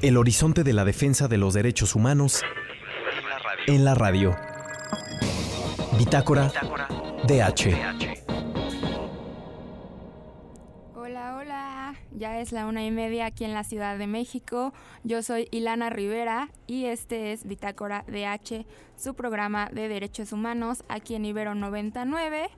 El 0.00 0.16
horizonte 0.16 0.62
de 0.62 0.72
la 0.72 0.84
defensa 0.84 1.26
de 1.26 1.38
los 1.38 1.54
derechos 1.54 1.96
humanos 1.96 2.42
en 3.66 3.84
la 3.84 3.96
radio. 3.96 4.36
Bitácora, 5.98 6.52
DH. 7.26 7.74
Hola, 10.94 11.36
hola. 11.36 11.94
Ya 12.12 12.38
es 12.38 12.52
la 12.52 12.66
una 12.66 12.84
y 12.84 12.92
media 12.92 13.26
aquí 13.26 13.44
en 13.44 13.54
la 13.54 13.64
Ciudad 13.64 13.98
de 13.98 14.06
México. 14.06 14.72
Yo 15.02 15.24
soy 15.24 15.48
Ilana 15.50 15.90
Rivera 15.90 16.48
y 16.68 16.84
este 16.84 17.32
es 17.32 17.44
Bitácora 17.44 18.04
DH, 18.06 18.66
su 18.96 19.14
programa 19.14 19.68
de 19.72 19.88
derechos 19.88 20.32
humanos 20.32 20.84
aquí 20.88 21.16
en 21.16 21.24
Ibero 21.24 21.56
99. 21.56 22.50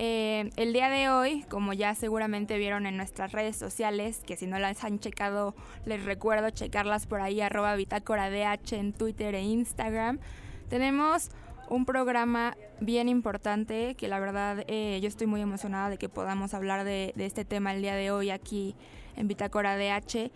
Eh, 0.00 0.50
el 0.54 0.72
día 0.72 0.88
de 0.90 1.08
hoy, 1.08 1.44
como 1.48 1.72
ya 1.72 1.92
seguramente 1.96 2.56
vieron 2.56 2.86
en 2.86 2.96
nuestras 2.96 3.32
redes 3.32 3.56
sociales, 3.56 4.22
que 4.24 4.36
si 4.36 4.46
no 4.46 4.60
las 4.60 4.84
han 4.84 5.00
checado, 5.00 5.56
les 5.86 6.04
recuerdo 6.04 6.50
checarlas 6.50 7.06
por 7.06 7.20
ahí, 7.20 7.40
arroba 7.40 7.74
bitácora 7.74 8.28
en 8.28 8.92
Twitter 8.92 9.34
e 9.34 9.42
Instagram. 9.42 10.20
Tenemos 10.68 11.30
un 11.68 11.84
programa 11.84 12.56
bien 12.80 13.08
importante 13.08 13.96
que 13.96 14.06
la 14.06 14.20
verdad 14.20 14.64
eh, 14.68 15.00
yo 15.02 15.08
estoy 15.08 15.26
muy 15.26 15.40
emocionada 15.40 15.90
de 15.90 15.98
que 15.98 16.08
podamos 16.08 16.54
hablar 16.54 16.84
de, 16.84 17.12
de 17.16 17.26
este 17.26 17.44
tema 17.44 17.74
el 17.74 17.82
día 17.82 17.96
de 17.96 18.12
hoy 18.12 18.30
aquí 18.30 18.76
en 19.16 19.26
Bitácora 19.26 19.76
DH. 19.76 20.30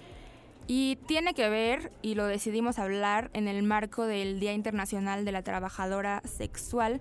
Y 0.66 0.96
tiene 1.06 1.34
que 1.34 1.48
ver, 1.48 1.92
y 2.02 2.16
lo 2.16 2.26
decidimos 2.26 2.80
hablar 2.80 3.30
en 3.32 3.46
el 3.46 3.62
marco 3.62 4.06
del 4.06 4.40
Día 4.40 4.54
Internacional 4.54 5.24
de 5.24 5.30
la 5.30 5.42
Trabajadora 5.42 6.20
Sexual, 6.24 7.00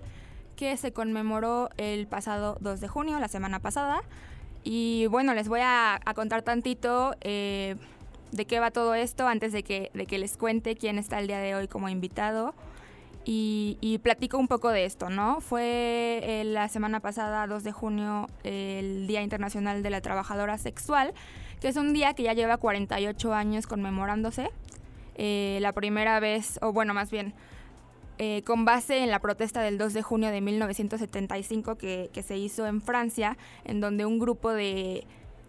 que 0.56 0.76
se 0.76 0.92
conmemoró 0.92 1.70
el 1.76 2.06
pasado 2.06 2.56
2 2.60 2.80
de 2.80 2.88
junio, 2.88 3.18
la 3.18 3.28
semana 3.28 3.60
pasada. 3.60 4.02
Y 4.64 5.06
bueno, 5.06 5.34
les 5.34 5.48
voy 5.48 5.60
a, 5.62 6.00
contar 6.14 6.42
tantito 6.42 7.14
eh, 7.20 7.76
de 8.30 8.44
qué 8.44 8.60
va 8.60 8.70
todo 8.70 8.94
esto 8.94 9.26
antes 9.26 9.52
de 9.52 9.62
que, 9.62 9.90
de 9.94 10.06
que 10.06 10.18
les 10.18 10.36
cuente 10.36 10.76
quién 10.76 10.98
está 10.98 11.18
el 11.18 11.26
día 11.26 11.38
de 11.38 11.54
hoy 11.54 11.68
como 11.68 11.88
invitado. 11.88 12.54
Y, 13.24 14.00
platico 14.02 14.36
un 14.36 14.48
poco 14.48 14.70
de 14.70 14.84
esto, 14.84 15.08
¿no? 15.08 15.40
Fue 15.40 16.20
eh, 16.24 16.42
la 16.44 16.68
semana 16.68 16.98
pasada, 16.98 17.46
2 17.46 17.62
de 17.62 17.70
junio, 17.70 18.28
el 18.42 19.06
Día 19.06 19.22
Internacional 19.22 19.82
de 19.82 19.90
la 19.90 20.00
Trabajadora 20.00 20.58
Sexual, 20.58 21.14
que 21.60 21.68
es 21.68 21.76
un 21.76 21.92
día 21.92 22.14
que 22.14 22.24
ya 22.24 22.32
lleva 22.32 22.56
48 22.56 23.32
años 23.32 23.68
conmemorándose. 23.68 24.50
Eh, 25.14 25.58
la 25.60 25.72
primera 25.72 26.18
vez, 26.18 26.58
o 26.62 26.72
bueno, 26.72 26.94
más 26.94 27.10
bien, 27.10 27.32
eh, 28.18 28.42
con 28.44 28.64
base 28.64 28.98
en 28.98 29.10
la 29.10 29.20
protesta 29.20 29.62
del 29.62 29.78
2 29.78 29.94
de 29.94 30.02
junio 30.02 30.30
de 30.30 30.40
1975 30.40 31.76
que, 31.76 32.10
se 32.22 32.36
hizo 32.36 32.66
en 32.66 32.80
Francia, 32.80 33.36
en 33.64 33.80
donde 33.80 34.06
un 34.06 34.18
grupo 34.18 34.52
de 34.52 35.06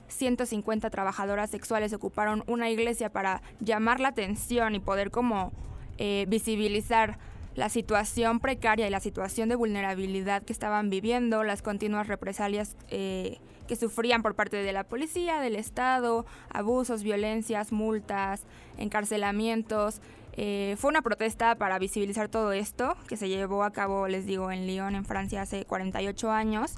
150 0.07 0.89
trabajadoras 0.89 1.49
sexuales 1.49 1.93
ocuparon 1.93 2.43
una 2.47 2.69
iglesia 2.69 3.09
para 3.11 3.41
llamar 3.59 3.99
la 3.99 4.09
atención 4.09 4.75
y 4.75 4.79
poder 4.79 5.11
como 5.11 5.51
eh, 5.97 6.25
visibilizar 6.27 7.17
la 7.55 7.69
situación 7.69 8.39
precaria 8.39 8.87
y 8.87 8.89
la 8.89 8.99
situación 8.99 9.49
de 9.49 9.55
vulnerabilidad 9.55 10.43
que 10.43 10.53
estaban 10.53 10.89
viviendo, 10.89 11.43
las 11.43 11.61
continuas 11.61 12.07
represalias 12.07 12.75
eh, 12.89 13.37
que 13.67 13.75
sufrían 13.75 14.23
por 14.23 14.35
parte 14.35 14.57
de 14.57 14.73
la 14.73 14.83
policía, 14.83 15.39
del 15.39 15.55
Estado, 15.55 16.25
abusos, 16.49 17.03
violencias, 17.03 17.71
multas, 17.71 18.43
encarcelamientos, 18.77 20.01
eh, 20.35 20.75
fue 20.79 20.89
una 20.89 21.01
protesta 21.01 21.55
para 21.55 21.77
visibilizar 21.77 22.27
todo 22.27 22.53
esto 22.53 22.95
que 23.07 23.17
se 23.17 23.29
llevó 23.29 23.63
a 23.63 23.71
cabo, 23.71 24.07
les 24.07 24.25
digo, 24.25 24.51
en 24.51 24.65
Lyon, 24.65 24.95
en 24.95 25.05
Francia, 25.05 25.41
hace 25.43 25.65
48 25.65 26.31
años. 26.31 26.75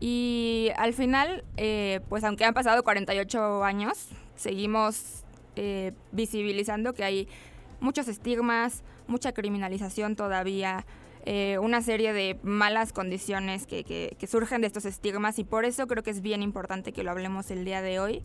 Y 0.00 0.70
al 0.76 0.92
final, 0.92 1.44
eh, 1.56 2.00
pues 2.08 2.24
aunque 2.24 2.44
han 2.44 2.52
pasado 2.52 2.82
48 2.82 3.64
años, 3.64 4.08
seguimos 4.36 5.24
eh, 5.56 5.92
visibilizando 6.12 6.92
que 6.92 7.04
hay 7.04 7.28
muchos 7.80 8.08
estigmas, 8.08 8.82
mucha 9.06 9.32
criminalización 9.32 10.16
todavía, 10.16 10.84
una 11.58 11.80
serie 11.80 12.12
de 12.12 12.38
malas 12.42 12.92
condiciones 12.92 13.66
que, 13.66 13.82
que, 13.82 14.26
surgen 14.26 14.60
de 14.60 14.66
estos 14.66 14.84
estigmas 14.84 15.38
y 15.38 15.44
por 15.44 15.64
eso 15.64 15.86
creo 15.86 16.02
que 16.02 16.10
es 16.10 16.20
bien 16.20 16.42
importante 16.42 16.92
que 16.92 17.02
lo 17.02 17.10
hablemos 17.10 17.50
el 17.50 17.64
día 17.64 17.80
de 17.80 17.98
hoy. 17.98 18.22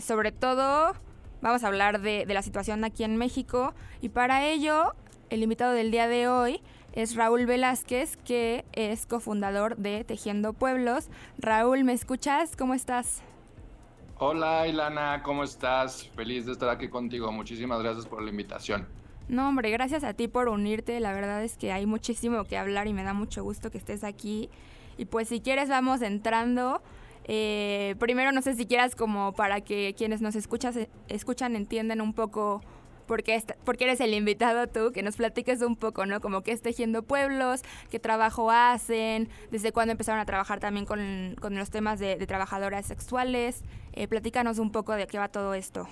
sobre 0.00 0.32
todo 0.32 0.94
Vamos 1.44 1.62
a 1.62 1.66
hablar 1.66 2.00
de, 2.00 2.24
la 2.24 2.40
situación 2.40 2.84
aquí 2.84 3.04
en 3.04 3.18
México 3.18 3.74
y 4.00 4.08
para 4.08 4.46
ello 4.46 4.94
el 5.28 5.42
invitado 5.42 5.74
del 5.74 5.90
día 5.90 6.08
de 6.08 6.26
hoy 6.26 6.62
es 6.94 7.16
Raúl 7.16 7.44
Velázquez, 7.44 8.16
que 8.16 8.64
es 8.72 9.04
cofundador 9.04 9.76
de 9.76 10.04
Tejiendo 10.04 10.54
Pueblos. 10.54 11.10
Raúl, 11.36 11.84
¿me 11.84 11.92
escuchas? 11.92 12.56
¿Cómo 12.56 12.72
estás? 12.72 13.20
Hola, 14.16 14.66
Ilana, 14.66 15.22
¿cómo 15.22 15.44
estás? 15.44 16.08
Feliz 16.16 16.46
de 16.46 16.52
estar 16.52 16.70
aquí 16.70 16.88
contigo. 16.88 17.30
Muchísimas 17.30 17.82
gracias 17.82 18.06
por 18.06 18.22
la 18.22 18.30
invitación. 18.30 18.88
No, 19.28 19.46
hombre, 19.46 19.70
gracias 19.70 20.02
a 20.02 20.14
ti 20.14 20.28
por 20.28 20.48
unirte. 20.48 20.98
La 20.98 21.12
verdad 21.12 21.44
es 21.44 21.58
que 21.58 21.72
hay 21.72 21.84
muchísimo 21.84 22.44
que 22.44 22.56
hablar 22.56 22.86
y 22.86 22.94
me 22.94 23.04
da 23.04 23.12
mucho 23.12 23.44
gusto 23.44 23.70
que 23.70 23.76
estés 23.76 24.02
aquí. 24.02 24.48
Y 24.96 25.04
pues 25.04 25.28
si 25.28 25.40
quieres 25.40 25.68
vamos 25.68 26.00
entrando 26.00 26.80
eh, 27.24 27.94
primero, 27.98 28.32
no 28.32 28.42
sé 28.42 28.54
si 28.54 28.66
quieras 28.66 28.94
como 28.94 29.32
para 29.32 29.60
que 29.62 29.94
quienes 29.96 30.20
nos 30.20 30.36
escuchas, 30.36 30.78
escuchan 31.08 31.56
entiendan 31.56 32.00
un 32.00 32.12
poco 32.12 32.60
por 33.06 33.22
qué, 33.22 33.42
eres 33.80 34.00
el 34.00 34.14
invitado 34.14 34.66
tú, 34.66 34.92
que 34.92 35.02
nos 35.02 35.16
platiques 35.16 35.62
un 35.62 35.76
poco, 35.76 36.06
¿no? 36.06 36.20
Como 36.20 36.42
qué 36.42 36.52
es 36.52 36.62
Tejiendo 36.62 37.02
Pueblos, 37.02 37.62
qué 37.90 37.98
trabajo 37.98 38.50
hacen, 38.50 39.28
desde 39.50 39.72
cuándo 39.72 39.92
empezaron 39.92 40.20
a 40.20 40.24
trabajar 40.24 40.60
también 40.60 40.86
con, 40.86 41.36
con 41.40 41.54
los 41.56 41.70
temas 41.70 41.98
de, 41.98 42.16
trabajadoras 42.26 42.86
sexuales. 42.86 43.62
Eh, 43.92 44.08
platícanos 44.08 44.58
un 44.58 44.72
poco 44.72 44.92
de 44.92 45.06
qué 45.06 45.18
va 45.18 45.28
todo 45.28 45.54
esto. 45.54 45.86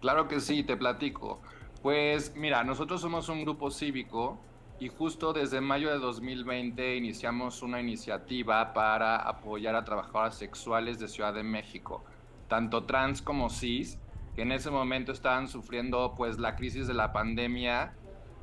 Claro 0.00 0.28
que 0.28 0.40
sí, 0.40 0.62
te 0.62 0.76
platico. 0.76 1.40
Pues 1.82 2.34
mira, 2.36 2.64
nosotros 2.64 3.00
somos 3.00 3.28
un 3.28 3.42
grupo 3.42 3.70
cívico 3.70 4.38
y 4.80 4.88
justo 4.88 5.32
desde 5.32 5.60
mayo 5.60 5.90
de 5.90 5.98
2020 5.98 6.96
iniciamos 6.96 7.62
una 7.62 7.80
iniciativa 7.80 8.72
para 8.72 9.16
apoyar 9.16 9.76
a 9.76 9.84
trabajadoras 9.84 10.36
sexuales 10.36 10.98
de 10.98 11.08
Ciudad 11.08 11.32
de 11.32 11.44
México, 11.44 12.04
tanto 12.48 12.84
trans 12.84 13.22
como 13.22 13.50
cis, 13.50 13.98
que 14.34 14.42
en 14.42 14.52
ese 14.52 14.70
momento 14.70 15.12
estaban 15.12 15.48
sufriendo 15.48 16.14
pues 16.16 16.38
la 16.38 16.56
crisis 16.56 16.88
de 16.88 16.94
la 16.94 17.12
pandemia, 17.12 17.94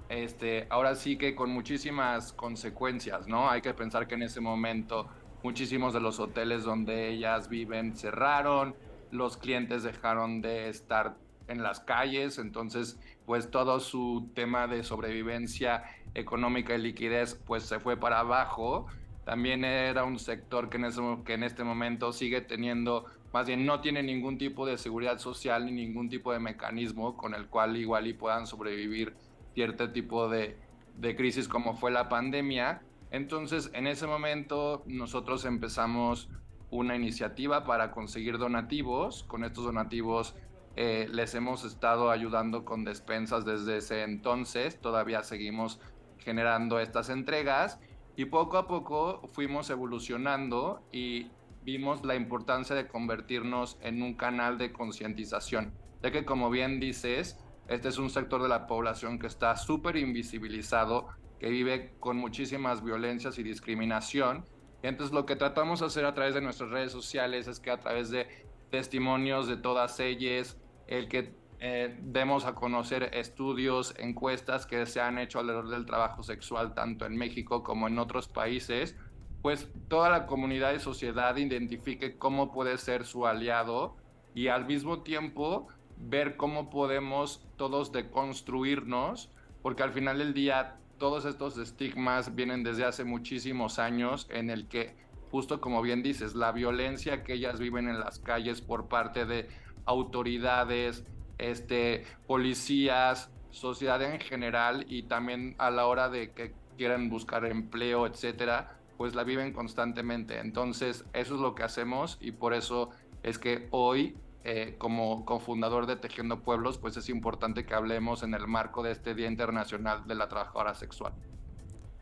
este, 0.07 0.67
ahora 0.69 0.95
sí 0.95 1.17
que 1.17 1.35
con 1.35 1.49
muchísimas 1.51 2.33
consecuencias, 2.33 3.27
¿no? 3.27 3.49
Hay 3.49 3.61
que 3.61 3.73
pensar 3.73 4.07
que 4.07 4.15
en 4.15 4.23
ese 4.23 4.39
momento 4.39 5.07
muchísimos 5.43 5.93
de 5.93 5.99
los 5.99 6.19
hoteles 6.19 6.63
donde 6.63 7.09
ellas 7.09 7.49
viven 7.49 7.95
cerraron, 7.95 8.75
los 9.11 9.35
clientes 9.35 9.83
dejaron 9.83 10.41
de 10.41 10.69
estar 10.69 11.15
en 11.51 11.63
las 11.63 11.79
calles, 11.79 12.37
entonces 12.37 12.99
pues 13.25 13.51
todo 13.51 13.79
su 13.79 14.29
tema 14.33 14.67
de 14.67 14.83
sobrevivencia 14.83 15.83
económica 16.15 16.75
y 16.75 16.79
liquidez 16.79 17.35
pues 17.45 17.63
se 17.63 17.79
fue 17.79 17.97
para 17.97 18.19
abajo. 18.19 18.87
También 19.25 19.63
era 19.63 20.03
un 20.03 20.17
sector 20.19 20.69
que 20.69 20.77
en, 20.77 20.85
ese, 20.85 21.01
que 21.25 21.33
en 21.33 21.43
este 21.43 21.63
momento 21.63 22.11
sigue 22.11 22.41
teniendo, 22.41 23.05
más 23.31 23.45
bien 23.47 23.65
no 23.65 23.79
tiene 23.79 24.01
ningún 24.01 24.37
tipo 24.37 24.65
de 24.65 24.77
seguridad 24.77 25.19
social 25.19 25.65
ni 25.65 25.71
ningún 25.71 26.09
tipo 26.09 26.33
de 26.33 26.39
mecanismo 26.39 27.15
con 27.15 27.35
el 27.35 27.47
cual 27.47 27.77
igual 27.77 28.07
y 28.07 28.13
puedan 28.13 28.47
sobrevivir 28.47 29.13
cierto 29.53 29.91
tipo 29.91 30.27
de, 30.27 30.57
de 30.97 31.15
crisis 31.15 31.47
como 31.47 31.75
fue 31.75 31.91
la 31.91 32.09
pandemia. 32.09 32.81
Entonces 33.11 33.69
en 33.73 33.87
ese 33.87 34.07
momento 34.07 34.83
nosotros 34.87 35.45
empezamos 35.45 36.29
una 36.71 36.95
iniciativa 36.95 37.65
para 37.65 37.91
conseguir 37.91 38.37
donativos. 38.37 39.23
Con 39.23 39.43
estos 39.43 39.65
donativos 39.65 40.35
eh, 40.75 41.07
les 41.11 41.35
hemos 41.35 41.65
estado 41.65 42.11
ayudando 42.11 42.63
con 42.63 42.83
despensas 42.85 43.45
desde 43.45 43.77
ese 43.77 44.03
entonces. 44.03 44.79
Todavía 44.79 45.23
seguimos 45.23 45.79
generando 46.19 46.79
estas 46.79 47.09
entregas 47.09 47.79
y 48.15 48.25
poco 48.25 48.57
a 48.57 48.67
poco 48.67 49.27
fuimos 49.33 49.69
evolucionando 49.69 50.81
y 50.91 51.31
vimos 51.63 52.05
la 52.05 52.15
importancia 52.15 52.75
de 52.75 52.87
convertirnos 52.87 53.77
en 53.81 54.01
un 54.01 54.15
canal 54.15 54.57
de 54.57 54.71
concientización, 54.71 55.73
ya 56.01 56.11
que 56.11 56.25
como 56.25 56.49
bien 56.49 56.79
dices, 56.79 57.37
este 57.67 57.89
es 57.89 57.97
un 57.97 58.09
sector 58.09 58.41
de 58.41 58.49
la 58.49 58.67
población 58.67 59.19
que 59.19 59.27
está 59.27 59.55
súper 59.55 59.95
invisibilizado, 59.97 61.07
que 61.39 61.49
vive 61.49 61.93
con 61.99 62.17
muchísimas 62.17 62.83
violencias 62.83 63.37
y 63.37 63.43
discriminación. 63.43 64.45
Entonces 64.83 65.13
lo 65.13 65.25
que 65.25 65.35
tratamos 65.35 65.79
de 65.79 65.85
hacer 65.85 66.05
a 66.05 66.13
través 66.13 66.33
de 66.33 66.41
nuestras 66.41 66.69
redes 66.71 66.91
sociales 66.91 67.47
es 67.47 67.59
que 67.59 67.71
a 67.71 67.79
través 67.79 68.09
de 68.09 68.27
testimonios 68.71 69.47
de 69.47 69.57
todas 69.57 69.99
ellas, 69.99 70.57
el 70.91 71.07
que 71.07 71.33
eh, 71.61 71.95
demos 72.01 72.45
a 72.45 72.53
conocer 72.53 73.11
estudios, 73.13 73.95
encuestas 73.97 74.65
que 74.65 74.85
se 74.85 74.99
han 74.99 75.17
hecho 75.17 75.39
alrededor 75.39 75.69
del 75.69 75.85
trabajo 75.85 76.21
sexual 76.21 76.73
tanto 76.73 77.05
en 77.05 77.15
México 77.15 77.63
como 77.63 77.87
en 77.87 77.97
otros 77.97 78.27
países, 78.27 78.95
pues 79.41 79.69
toda 79.87 80.09
la 80.09 80.25
comunidad 80.25 80.73
y 80.73 80.79
sociedad 80.79 81.35
identifique 81.37 82.17
cómo 82.17 82.51
puede 82.51 82.77
ser 82.77 83.05
su 83.05 83.25
aliado 83.25 83.95
y 84.35 84.47
al 84.47 84.65
mismo 84.65 85.01
tiempo 85.01 85.67
ver 85.97 86.35
cómo 86.35 86.69
podemos 86.69 87.47
todos 87.57 87.91
deconstruirnos, 87.91 89.29
porque 89.61 89.83
al 89.83 89.93
final 89.93 90.17
del 90.17 90.33
día 90.33 90.77
todos 90.97 91.25
estos 91.25 91.57
estigmas 91.57 92.35
vienen 92.35 92.63
desde 92.63 92.85
hace 92.85 93.03
muchísimos 93.03 93.79
años 93.79 94.27
en 94.29 94.49
el 94.49 94.67
que, 94.67 94.95
justo 95.29 95.61
como 95.61 95.81
bien 95.81 96.03
dices, 96.03 96.35
la 96.35 96.51
violencia 96.51 97.23
que 97.23 97.33
ellas 97.33 97.59
viven 97.59 97.87
en 97.87 97.99
las 97.99 98.19
calles 98.19 98.61
por 98.61 98.87
parte 98.87 99.25
de 99.25 99.47
autoridades, 99.85 101.03
este, 101.37 102.05
policías, 102.27 103.29
sociedad 103.49 104.01
en 104.01 104.19
general 104.19 104.85
y 104.87 105.03
también 105.03 105.55
a 105.57 105.71
la 105.71 105.85
hora 105.85 106.09
de 106.09 106.31
que 106.31 106.53
quieran 106.77 107.09
buscar 107.09 107.45
empleo, 107.45 108.07
etcétera, 108.07 108.77
pues 108.97 109.15
la 109.15 109.23
viven 109.23 109.53
constantemente. 109.53 110.39
Entonces, 110.39 111.05
eso 111.13 111.35
es 111.35 111.41
lo 111.41 111.55
que 111.55 111.63
hacemos 111.63 112.17
y 112.21 112.31
por 112.31 112.53
eso 112.53 112.89
es 113.23 113.37
que 113.37 113.67
hoy, 113.71 114.15
eh, 114.43 114.75
como 114.77 115.25
cofundador 115.25 115.85
de 115.85 115.95
Tejiendo 115.95 116.39
Pueblos, 116.41 116.77
pues 116.77 116.97
es 116.97 117.09
importante 117.09 117.65
que 117.65 117.73
hablemos 117.73 118.23
en 118.23 118.33
el 118.33 118.47
marco 118.47 118.83
de 118.83 118.91
este 118.91 119.13
Día 119.13 119.27
Internacional 119.27 120.07
de 120.07 120.15
la 120.15 120.27
Trabajadora 120.27 120.73
Sexual. 120.75 121.13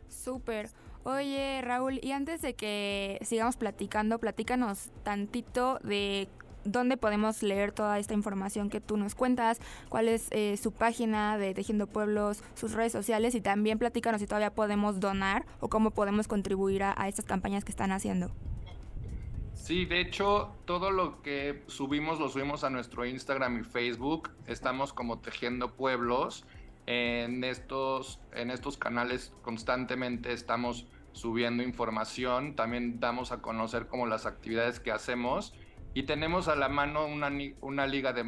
Súper. 0.08 0.70
Oye, 1.02 1.62
Raúl, 1.62 1.98
y 2.02 2.12
antes 2.12 2.42
de 2.42 2.54
que 2.54 3.18
sigamos 3.22 3.56
platicando, 3.56 4.18
platícanos 4.18 4.90
tantito 5.02 5.78
de 5.82 6.28
dónde 6.64 6.96
podemos 6.96 7.42
leer 7.42 7.72
toda 7.72 7.98
esta 7.98 8.14
información 8.14 8.70
que 8.70 8.80
tú 8.80 8.96
nos 8.96 9.14
cuentas, 9.14 9.60
cuál 9.88 10.08
es 10.08 10.28
eh, 10.30 10.56
su 10.56 10.72
página 10.72 11.38
de 11.38 11.54
Tejiendo 11.54 11.86
Pueblos, 11.86 12.42
sus 12.54 12.72
redes 12.72 12.92
sociales 12.92 13.34
y 13.34 13.40
también 13.40 13.78
platícanos 13.78 14.20
si 14.20 14.26
todavía 14.26 14.54
podemos 14.54 15.00
donar 15.00 15.46
o 15.60 15.68
cómo 15.68 15.90
podemos 15.90 16.28
contribuir 16.28 16.82
a, 16.82 17.08
estas 17.08 17.24
campañas 17.24 17.64
que 17.64 17.70
están 17.70 17.92
haciendo. 17.92 18.30
Sí, 19.54 19.84
de 19.84 20.00
hecho, 20.00 20.54
todo 20.64 20.90
lo 20.90 21.22
que 21.22 21.62
subimos 21.66 22.18
lo 22.18 22.28
subimos 22.28 22.64
a 22.64 22.70
nuestro 22.70 23.04
Instagram 23.04 23.60
y 23.60 23.64
Facebook. 23.64 24.30
Estamos 24.46 24.92
como 24.92 25.18
Tejiendo 25.18 25.74
Pueblos. 25.74 26.44
En 26.86 27.44
estos, 27.44 28.20
en 28.32 28.50
estos 28.50 28.78
canales 28.78 29.32
constantemente 29.42 30.32
estamos 30.32 30.86
subiendo 31.12 31.62
información. 31.62 32.56
También 32.56 33.00
damos 33.00 33.32
a 33.32 33.42
conocer 33.42 33.86
como 33.86 34.06
las 34.06 34.26
actividades 34.26 34.80
que 34.80 34.92
hacemos 34.92 35.54
y 35.94 36.04
tenemos 36.04 36.48
a 36.48 36.56
la 36.56 36.68
mano 36.68 37.06
una, 37.06 37.30
una 37.60 37.86
liga 37.86 38.12
de, 38.12 38.24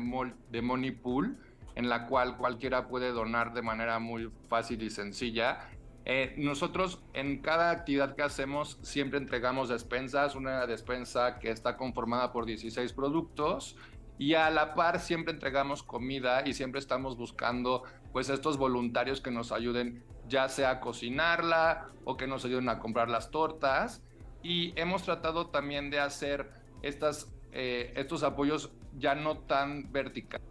de 0.51 0.63
Money 0.63 0.91
Pool 0.91 1.39
en 1.75 1.89
la 1.89 2.07
cual 2.07 2.37
cualquiera 2.37 2.89
puede 2.89 3.13
donar 3.13 3.55
de 3.55 3.63
manera 3.63 3.99
muy 3.99 4.31
fácil 4.49 4.83
y 4.83 4.91
sencilla. 4.91 5.69
Eh, 6.05 6.35
nosotros 6.37 7.01
en 7.15 7.41
cada 7.41 7.71
actividad 7.71 8.17
que 8.17 8.23
hacemos 8.23 8.79
siempre 8.83 9.19
entregamos 9.19 9.69
despensas, 9.69 10.35
una 10.35 10.67
despensa 10.67 11.39
que 11.39 11.51
está 11.51 11.77
conformada 11.77 12.33
por 12.33 12.45
16 12.45 12.93
productos 12.93 13.77
y 14.19 14.35
a 14.35 14.51
la 14.51 14.75
par 14.75 14.99
siempre 15.01 15.33
entregamos 15.33 15.83
comida 15.83 16.47
y 16.47 16.55
siempre 16.55 16.81
estamos 16.81 17.17
buscando 17.17 17.85
pues 18.13 18.29
estos 18.29 18.59
voluntarios 18.59 19.21
que 19.21 19.31
nos 19.31 19.53
ayuden 19.53 20.05
ya 20.29 20.49
sea 20.49 20.71
a 20.71 20.81
cocinarla 20.81 21.89
o 22.05 22.17
que 22.17 22.27
nos 22.27 22.45
ayuden 22.45 22.69
a 22.69 22.81
comprar 22.81 23.09
las 23.09 23.31
tortas 23.31 24.03
y 24.43 24.73
hemos 24.79 25.05
tratado 25.05 25.49
también 25.49 25.91
de 25.91 26.01
hacer 26.01 26.51
estas 26.83 27.32
eh, 27.53 27.93
estos 27.97 28.23
apoyos 28.23 28.73
ya 28.99 29.15
no 29.15 29.39
tan 29.39 29.93
verticales, 29.93 30.43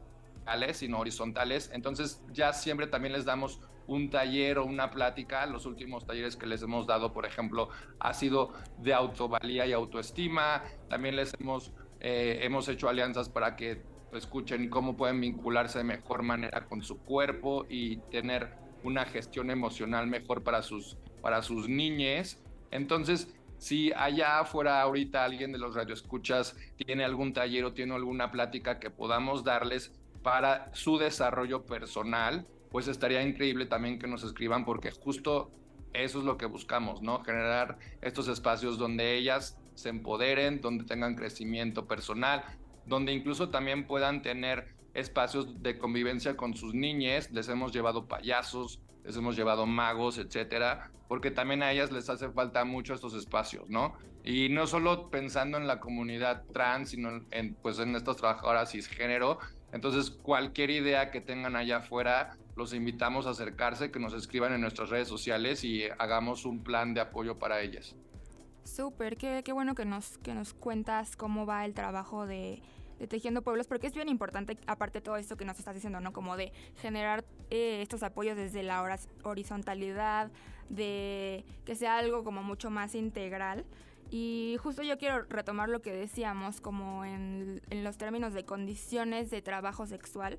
sino 0.73 0.99
horizontales. 0.99 1.71
Entonces 1.73 2.23
ya 2.31 2.53
siempre 2.53 2.87
también 2.87 3.13
les 3.13 3.25
damos 3.25 3.59
un 3.87 4.09
taller 4.09 4.59
o 4.59 4.65
una 4.65 4.91
plática. 4.91 5.45
Los 5.45 5.65
últimos 5.65 6.05
talleres 6.05 6.35
que 6.35 6.45
les 6.45 6.61
hemos 6.61 6.87
dado, 6.87 7.13
por 7.13 7.25
ejemplo, 7.25 7.69
ha 7.99 8.13
sido 8.13 8.53
de 8.77 8.93
autovalía 8.93 9.65
y 9.65 9.73
autoestima. 9.73 10.63
También 10.89 11.15
les 11.15 11.33
hemos, 11.39 11.73
eh, 11.99 12.39
hemos 12.43 12.67
hecho 12.69 12.87
alianzas 12.87 13.29
para 13.29 13.55
que 13.55 13.81
escuchen 14.13 14.69
cómo 14.69 14.97
pueden 14.97 15.21
vincularse 15.21 15.79
de 15.79 15.83
mejor 15.83 16.23
manera 16.23 16.65
con 16.65 16.81
su 16.81 16.99
cuerpo 16.99 17.65
y 17.69 17.97
tener 18.11 18.53
una 18.83 19.05
gestión 19.05 19.51
emocional 19.51 20.07
mejor 20.07 20.43
para 20.43 20.61
sus, 20.61 20.97
para 21.21 21.41
sus 21.41 21.69
niñes. 21.69 22.43
Entonces, 22.71 23.33
si 23.61 23.93
allá 23.93 24.39
afuera 24.39 24.81
ahorita 24.81 25.23
alguien 25.23 25.51
de 25.51 25.59
los 25.59 25.75
radioescuchas 25.75 26.57
tiene 26.77 27.03
algún 27.03 27.31
taller 27.31 27.63
o 27.63 27.73
tiene 27.73 27.93
alguna 27.93 28.31
plática 28.31 28.79
que 28.79 28.89
podamos 28.89 29.43
darles 29.43 29.93
para 30.23 30.71
su 30.73 30.97
desarrollo 30.97 31.63
personal, 31.63 32.47
pues 32.71 32.87
estaría 32.87 33.21
increíble 33.21 33.67
también 33.67 33.99
que 33.99 34.07
nos 34.07 34.23
escriban 34.23 34.65
porque 34.65 34.89
justo 34.89 35.51
eso 35.93 36.17
es 36.17 36.25
lo 36.25 36.39
que 36.39 36.47
buscamos, 36.47 37.03
¿no? 37.03 37.23
Generar 37.23 37.77
estos 38.01 38.27
espacios 38.29 38.79
donde 38.79 39.15
ellas 39.15 39.59
se 39.75 39.89
empoderen, 39.89 40.59
donde 40.59 40.83
tengan 40.85 41.13
crecimiento 41.13 41.85
personal, 41.85 42.43
donde 42.87 43.13
incluso 43.13 43.49
también 43.49 43.85
puedan 43.85 44.23
tener 44.23 44.73
espacios 44.95 45.61
de 45.61 45.77
convivencia 45.77 46.35
con 46.35 46.55
sus 46.55 46.73
niñes. 46.73 47.29
Les 47.29 47.47
hemos 47.47 47.71
llevado 47.71 48.07
payasos, 48.07 48.81
les 49.03 49.15
hemos 49.15 49.35
llevado 49.35 49.65
magos, 49.65 50.17
etcétera, 50.17 50.91
porque 51.07 51.31
también 51.31 51.63
a 51.63 51.71
ellas 51.71 51.91
les 51.91 52.09
hace 52.09 52.29
falta 52.29 52.63
mucho 52.65 52.93
estos 52.93 53.13
espacios, 53.13 53.69
¿no? 53.69 53.93
Y 54.23 54.49
no 54.49 54.67
solo 54.67 55.09
pensando 55.09 55.57
en 55.57 55.67
la 55.67 55.79
comunidad 55.79 56.43
trans, 56.53 56.91
sino 56.91 57.21
en, 57.31 57.55
pues 57.55 57.79
en 57.79 57.95
estas 57.95 58.17
trabajadoras 58.17 58.71
cisgénero. 58.71 59.39
Entonces, 59.71 60.11
cualquier 60.11 60.69
idea 60.69 61.11
que 61.11 61.21
tengan 61.21 61.55
allá 61.55 61.77
afuera, 61.77 62.37
los 62.55 62.73
invitamos 62.73 63.25
a 63.25 63.31
acercarse, 63.31 63.91
que 63.91 63.99
nos 63.99 64.13
escriban 64.13 64.53
en 64.53 64.61
nuestras 64.61 64.89
redes 64.89 65.07
sociales 65.07 65.63
y 65.63 65.83
hagamos 65.97 66.45
un 66.45 66.63
plan 66.63 66.93
de 66.93 67.01
apoyo 67.01 67.39
para 67.39 67.61
ellas. 67.61 67.95
Súper, 68.63 69.17
qué, 69.17 69.41
qué 69.43 69.53
bueno 69.53 69.73
que 69.73 69.85
nos, 69.85 70.17
que 70.19 70.33
nos 70.35 70.53
cuentas 70.53 71.15
cómo 71.15 71.45
va 71.45 71.65
el 71.65 71.73
trabajo 71.73 72.27
de, 72.27 72.61
de 73.01 73.07
Tejiendo 73.07 73.41
Pueblos, 73.41 73.65
porque 73.65 73.87
es 73.87 73.95
bien 73.95 74.09
importante, 74.09 74.59
aparte 74.67 74.99
de 74.99 75.01
todo 75.03 75.17
esto 75.17 75.35
que 75.35 75.43
nos 75.43 75.57
estás 75.57 75.73
diciendo, 75.73 75.99
¿no? 75.99 76.13
Como 76.13 76.37
de 76.37 76.53
generar 76.81 77.25
eh, 77.49 77.81
estos 77.81 78.03
apoyos 78.03 78.37
desde 78.37 78.61
la 78.61 78.99
horizontalidad, 79.23 80.29
de 80.69 81.43
que 81.65 81.75
sea 81.75 81.97
algo 81.97 82.23
como 82.23 82.43
mucho 82.43 82.69
más 82.69 82.93
integral. 82.93 83.65
Y 84.11 84.57
justo 84.61 84.83
yo 84.83 84.99
quiero 84.99 85.23
retomar 85.23 85.67
lo 85.67 85.81
que 85.81 85.91
decíamos, 85.91 86.61
como 86.61 87.03
en, 87.03 87.61
en 87.71 87.83
los 87.83 87.97
términos 87.97 88.33
de 88.35 88.45
condiciones 88.45 89.31
de 89.31 89.41
trabajo 89.41 89.87
sexual. 89.87 90.37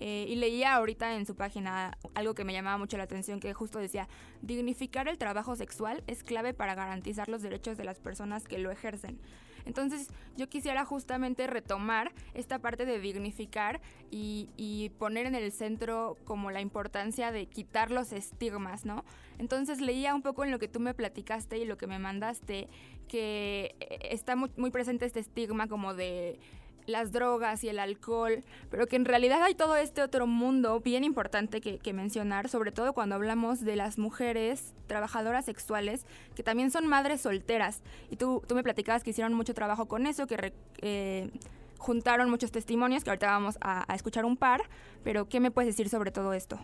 Eh, 0.00 0.24
y 0.28 0.36
leía 0.36 0.74
ahorita 0.74 1.14
en 1.14 1.26
su 1.26 1.36
página 1.36 1.96
algo 2.14 2.34
que 2.34 2.42
me 2.42 2.54
llamaba 2.54 2.78
mucho 2.78 2.96
la 2.96 3.04
atención, 3.04 3.38
que 3.38 3.54
justo 3.54 3.78
decía, 3.78 4.08
dignificar 4.42 5.06
el 5.06 5.18
trabajo 5.18 5.54
sexual 5.54 6.02
es 6.08 6.24
clave 6.24 6.54
para 6.54 6.74
garantizar 6.74 7.28
los 7.28 7.42
derechos 7.42 7.76
de 7.76 7.84
las 7.84 8.00
personas 8.00 8.48
que 8.48 8.58
lo 8.58 8.70
ejercen. 8.72 9.20
Entonces 9.64 10.08
yo 10.36 10.48
quisiera 10.48 10.84
justamente 10.84 11.46
retomar 11.46 12.12
esta 12.34 12.58
parte 12.58 12.86
de 12.86 12.98
dignificar 13.00 13.80
y, 14.10 14.90
poner 14.98 15.26
en 15.26 15.34
el 15.34 15.52
centro 15.52 16.16
como 16.24 16.50
la 16.50 16.60
importancia 16.60 17.32
de 17.32 17.46
quitar 17.46 17.90
los 17.90 18.12
estigmas, 18.12 18.84
¿no? 18.84 19.04
Entonces 19.38 19.80
leía 19.80 20.14
un 20.14 20.22
poco 20.22 20.44
en 20.44 20.50
lo 20.50 20.58
que 20.58 20.68
tú 20.68 20.80
me 20.80 20.94
platicaste 20.94 21.58
y 21.58 21.64
lo 21.64 21.78
que 21.78 21.86
me 21.86 21.98
mandaste, 21.98 22.68
que 23.08 23.74
eh, 23.80 24.08
está 24.10 24.36
muy 24.36 24.70
presente 24.70 25.06
este 25.06 25.20
estigma 25.20 25.68
como 25.68 25.94
de 25.94 26.38
las 26.86 27.12
drogas 27.12 27.64
y 27.64 27.68
el 27.68 27.78
alcohol, 27.78 28.42
pero 28.70 28.86
que 28.86 28.96
en 28.96 29.04
realidad 29.04 29.42
hay 29.42 29.54
todo 29.54 29.76
este 29.76 30.02
otro 30.02 30.26
mundo 30.26 30.80
bien 30.80 31.04
importante 31.04 31.60
que, 31.60 31.92
mencionar, 31.92 32.48
sobre 32.48 32.72
todo 32.72 32.92
cuando 32.92 33.16
hablamos 33.16 33.60
de 33.60 33.76
las 33.76 33.98
mujeres 33.98 34.74
trabajadoras 34.86 35.44
sexuales, 35.44 36.06
que 36.36 36.42
también 36.42 36.70
son 36.70 36.86
madres 36.86 37.22
solteras. 37.22 37.82
Y 38.10 38.16
tú, 38.16 38.42
tú 38.46 38.54
me 38.54 38.62
platicabas 38.62 39.02
que 39.02 39.10
hicieron 39.10 39.34
mucho 39.34 39.54
trabajo 39.54 39.86
con 39.86 40.06
eso, 40.06 40.26
que 40.26 40.52
eh, 40.82 41.30
juntaron 41.78 42.30
muchos 42.30 42.52
testimonios, 42.52 43.02
que 43.02 43.10
ahorita 43.10 43.26
vamos 43.26 43.58
a, 43.60 43.92
escuchar 43.94 44.24
un 44.24 44.36
par, 44.36 44.62
pero 45.02 45.28
¿qué 45.28 45.40
me 45.40 45.50
puedes 45.50 45.74
decir 45.74 45.88
sobre 45.88 46.12
todo 46.12 46.32
esto? 46.32 46.60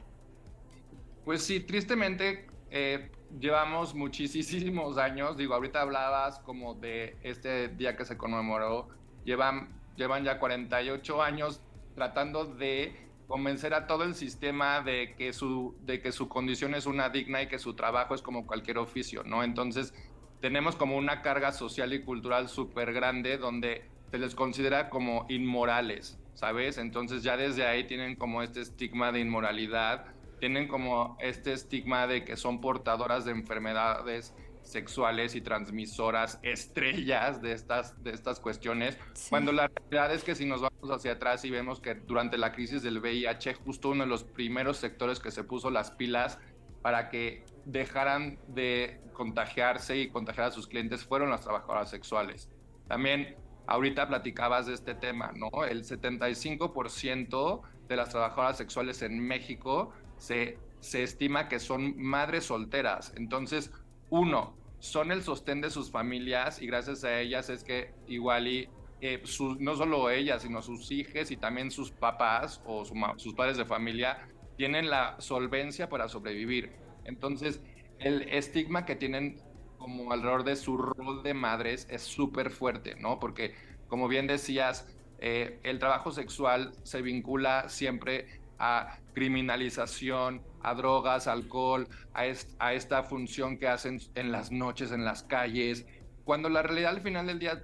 Pues 1.25 1.43
sí, 1.43 1.61
tristemente 1.61 2.47
eh, 2.71 3.11
llevamos 3.41 3.95
muchísimos 3.95 4.99
años, 4.99 5.37
digo, 5.37 5.55
ahorita 5.55 5.81
hablabas 5.81 6.39
como 6.41 6.75
de 6.75 7.17
este 7.23 7.69
día 7.69 7.97
que 7.97 8.05
se 8.05 8.17
conmemoró, 8.17 8.89
llevan 9.25 9.76
llevan 9.97 10.25
ya 10.25 10.39
48 10.39 11.23
años 11.23 11.61
tratando 11.95 12.45
de 12.45 12.95
convencer 13.27 13.75
a 13.75 13.87
todo 13.87 14.05
el 14.05 14.15
sistema 14.15 14.83
de 14.83 15.15
que 15.17 15.33
su, 15.33 15.77
de 15.83 16.01
que 16.01 16.13
su 16.13 16.29
condición 16.29 16.75
es 16.75 16.87
una 16.87 17.09
digna 17.09 17.43
y 17.43 17.49
que 17.49 17.59
su 17.59 17.75
trabajo 17.75 18.15
es 18.15 18.23
como 18.23 18.47
cualquier 18.47 18.79
oficio, 18.79 19.25
¿no? 19.25 19.43
Entonces, 19.43 19.95
tenemos 20.41 20.77
como 20.77 20.97
una 20.97 21.23
carga 21.23 21.53
social 21.53 21.93
y 21.93 22.03
cultural 22.03 22.49
súper 22.49 22.93
grande 22.93 23.39
donde 23.39 23.85
se 24.11 24.19
les 24.19 24.35
considera 24.35 24.91
como 24.91 25.27
inmorales, 25.29 26.19
¿sabes? 26.35 26.79
Entonces 26.79 27.23
ya 27.23 27.37
desde 27.37 27.67
ahí 27.67 27.85
tienen 27.85 28.15
como 28.15 28.43
este 28.43 28.61
estigma 28.61 29.11
de 29.11 29.21
inmoralidad, 29.21 30.07
tienen 30.39 30.69
como 30.69 31.17
este 31.21 31.53
estigma 31.53 32.07
de 32.07 32.25
que 32.25 32.37
son 32.37 32.61
portadoras 32.61 33.25
de 33.25 33.33
enfermedades 33.33 34.35
sexuales 34.67 35.35
y 35.35 35.41
transmisoras 35.41 36.39
estrellas 36.43 37.41
de 37.41 37.53
estas, 37.53 38.03
de 38.03 38.11
estas 38.11 38.41
cuestiones, 38.41 38.99
cuando 39.31 39.53
la 39.53 39.69
realidad 39.69 40.15
es 40.15 40.25
que 40.25 40.35
si 40.35 40.45
nos 40.45 40.61
vamos 40.61 40.91
hacia 40.91 41.13
atrás 41.13 41.45
y 41.45 41.51
vemos 41.51 41.81
que 41.81 41.95
durante 41.95 42.37
la 42.39 42.53
crisis 42.53 42.83
del 42.83 42.99
VIH, 42.99 43.55
justo 43.55 43.91
uno 43.91 44.05
de 44.05 44.11
los 44.11 44.25
primeros 44.25 44.77
sectores 44.77 45.21
que 45.21 45.31
se 45.31 45.45
puso 45.45 45.71
las 45.71 45.91
pilas 45.91 46.39
para 46.83 47.09
que 47.09 47.45
dejaran 47.65 48.39
de 48.49 49.01
contagiarse 49.13 49.97
y 49.99 50.09
contagiar 50.09 50.49
a 50.49 50.51
sus 50.51 50.67
clientes 50.67 51.05
fueron 51.05 51.31
las 51.31 51.41
trabajadoras 51.41 51.91
sexuales. 51.91 52.49
También 52.87 53.37
ahorita 53.67 54.07
platicabas 54.09 54.67
de 54.67 54.75
este 54.75 54.95
tema, 54.95 55.33
¿no? 55.35 55.65
El 55.65 55.85
75% 55.85 57.63
de 57.89 57.97
las 57.97 58.11
trabajadoras 58.11 58.57
sexuales 58.57 59.03
en 59.03 59.19
México 59.21 59.93
se, 60.19 60.59
se 60.81 61.03
estima 61.03 61.49
que 61.49 61.59
son 61.59 61.95
madres 61.97 62.45
solteras. 62.45 63.13
Entonces, 63.17 63.73
uno, 64.11 64.57
son 64.79 65.11
el 65.11 65.23
sostén 65.23 65.61
de 65.61 65.71
sus 65.71 65.91
familias 65.91 66.61
y 66.61 66.67
gracias 66.67 67.05
a 67.05 67.19
ellas 67.21 67.49
es 67.49 67.65
que 67.65 67.93
igual 68.07 68.47
y 68.47 68.69
eh, 69.01 69.23
no 69.59 69.75
solo 69.75 70.11
ella, 70.11 70.39
sino 70.39 70.63
sus 70.63 70.91
hijas 70.91 71.31
y 71.31 71.37
también 71.37 71.71
sus 71.71 71.91
papás 71.91 72.63
o 72.65 72.85
sus 72.85 73.35
padres 73.35 73.57
de 73.57 73.65
familia 73.65 74.29
tienen 74.57 74.89
la 74.89 75.17
solvencia 75.21 75.89
para 75.89 76.09
sobrevivir. 76.09 76.73
Entonces, 77.05 77.63
el 77.99 78.23
estigma 78.23 78.85
que 78.85 78.97
tienen 78.97 79.41
como 79.79 80.13
alrededor 80.13 80.45
de 80.45 80.57
su 80.57 80.79
rol 80.79 81.23
de 81.23 81.35
madres 81.35 81.87
es 81.91 82.03
súper 82.03 82.51
fuerte, 82.51 82.97
¿no? 82.97 83.21
Porque, 83.21 83.55
como 83.89 84.09
bien 84.09 84.27
decías, 84.27 84.89
eh, 85.19 85.61
el 85.63 85.79
trabajo 85.79 86.11
sexual 86.11 86.73
se 86.83 87.03
vincula 87.03 87.69
siempre 87.69 88.41
a 88.59 88.99
criminalización, 89.15 90.43
a 90.63 90.75
drogas, 90.75 91.27
alcohol, 91.27 91.89
a, 92.13 92.73
esta 92.73 93.03
función 93.03 93.59
que 93.59 93.69
hacen 93.69 94.01
en 94.15 94.33
las 94.33 94.51
noches, 94.51 94.93
en 94.93 95.05
las 95.05 95.23
calles, 95.23 95.87
cuando 96.25 96.49
la 96.49 96.63
realidad 96.63 96.91
al 96.91 97.03
final 97.03 97.27
del 97.27 97.39
día 97.39 97.63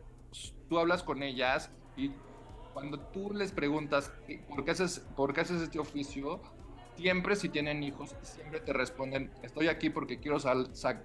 tú 0.68 0.78
hablas 0.78 1.02
con 1.02 1.22
ellas 1.22 1.70
y 1.96 2.12
cuando 2.72 2.98
tú 2.98 3.32
les 3.34 3.52
preguntas 3.52 4.12
por 4.48 4.64
qué 4.64 4.70
haces, 4.70 5.00
por 5.16 5.34
qué 5.34 5.42
haces 5.42 5.60
este 5.60 5.78
oficio, 5.78 6.40
siempre 6.96 7.36
si 7.36 7.48
tienen 7.48 7.82
hijos, 7.82 8.14
siempre 8.22 8.60
te 8.60 8.72
responden, 8.72 9.30
estoy 9.42 9.68
aquí 9.68 9.90
porque 9.90 10.18
quiero 10.18 10.38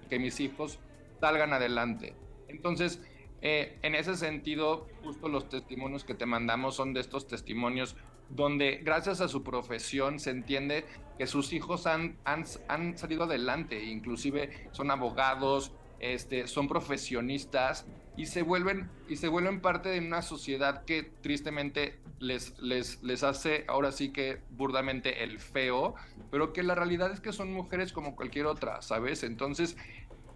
que 0.08 0.18
mis 0.18 0.40
hijos 0.40 0.78
salgan 1.20 1.52
adelante. 1.52 2.14
Entonces, 2.48 3.02
eh, 3.40 3.78
en 3.82 3.94
ese 3.94 4.16
sentido, 4.16 4.88
justo 5.02 5.28
los 5.28 5.48
testimonios 5.48 6.04
que 6.04 6.14
te 6.14 6.26
mandamos 6.26 6.74
son 6.74 6.92
de 6.92 7.00
estos 7.00 7.26
testimonios 7.26 7.96
donde 8.30 8.80
gracias 8.82 9.20
a 9.20 9.28
su 9.28 9.42
profesión 9.42 10.18
se 10.18 10.30
entiende 10.30 10.84
que 11.16 11.26
sus 11.26 11.52
hijos 11.52 11.86
han, 11.86 12.18
han, 12.24 12.44
han 12.68 12.98
salido 12.98 13.24
adelante, 13.24 13.82
inclusive 13.84 14.68
son 14.72 14.90
abogados, 14.90 15.72
este, 16.00 16.46
son 16.46 16.68
profesionistas 16.68 17.86
y 18.16 18.26
se 18.26 18.42
vuelven 18.42 18.90
y 19.08 19.16
se 19.16 19.28
vuelven 19.28 19.60
parte 19.60 19.88
de 19.88 20.00
una 20.00 20.22
sociedad 20.22 20.84
que 20.84 21.04
tristemente 21.22 21.98
les, 22.18 22.58
les, 22.58 23.02
les 23.02 23.22
hace 23.22 23.64
ahora 23.68 23.92
sí 23.92 24.12
que 24.12 24.40
burdamente 24.50 25.24
el 25.24 25.38
feo, 25.38 25.94
pero 26.30 26.52
que 26.52 26.62
la 26.62 26.74
realidad 26.74 27.12
es 27.12 27.20
que 27.20 27.32
son 27.32 27.52
mujeres 27.52 27.92
como 27.92 28.16
cualquier 28.16 28.46
otra, 28.46 28.82
¿sabes? 28.82 29.22
Entonces, 29.22 29.76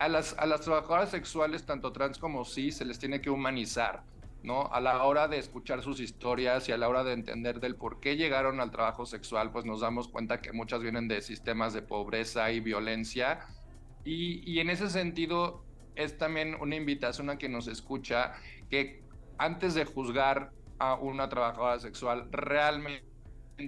a 0.03 0.09
las, 0.09 0.37
a 0.37 0.47
las 0.47 0.63
trabajadoras 0.63 1.11
sexuales, 1.11 1.65
tanto 1.65 1.93
trans 1.93 2.19
como 2.19 2.45
cis, 2.45 2.79
se 2.79 2.85
les 2.85 2.99
tiene 2.99 3.21
que 3.21 3.31
humanizar, 3.31 4.03
¿no? 4.43 4.67
A 4.73 4.81
la 4.81 5.05
hora 5.05 5.29
de 5.29 5.39
escuchar 5.39 5.81
sus 5.81 6.01
historias 6.01 6.69
y 6.69 6.73
a 6.73 6.77
la 6.77 6.89
hora 6.89 7.05
de 7.05 7.13
entender 7.13 7.61
del 7.61 7.77
por 7.77 8.01
qué 8.01 8.17
llegaron 8.17 8.59
al 8.59 8.73
trabajo 8.73 9.07
sexual, 9.07 9.53
pues 9.53 9.65
nos 9.65 9.81
damos 9.81 10.09
cuenta 10.09 10.41
que 10.41 10.53
muchas 10.53 10.83
vienen 10.83 11.07
de 11.07 11.21
sistemas 11.21 11.73
de 11.73 11.83
pobreza 11.83 12.51
y 12.51 12.59
violencia. 12.59 13.47
Y, 14.05 14.43
y 14.45 14.59
en 14.59 14.71
ese 14.71 14.91
sentido, 14.91 15.63
es 15.95 16.19
también 16.19 16.57
una 16.61 16.75
invitación 16.75 17.31
a 17.31 17.37
quien 17.37 17.53
nos 17.53 17.69
escucha 17.69 18.33
que 18.71 19.05
antes 19.39 19.75
de 19.75 19.85
juzgar 19.85 20.51
a 20.81 20.95
una 20.95 21.29
trabajadora 21.29 21.79
sexual, 21.79 22.27
realmente 22.33 23.05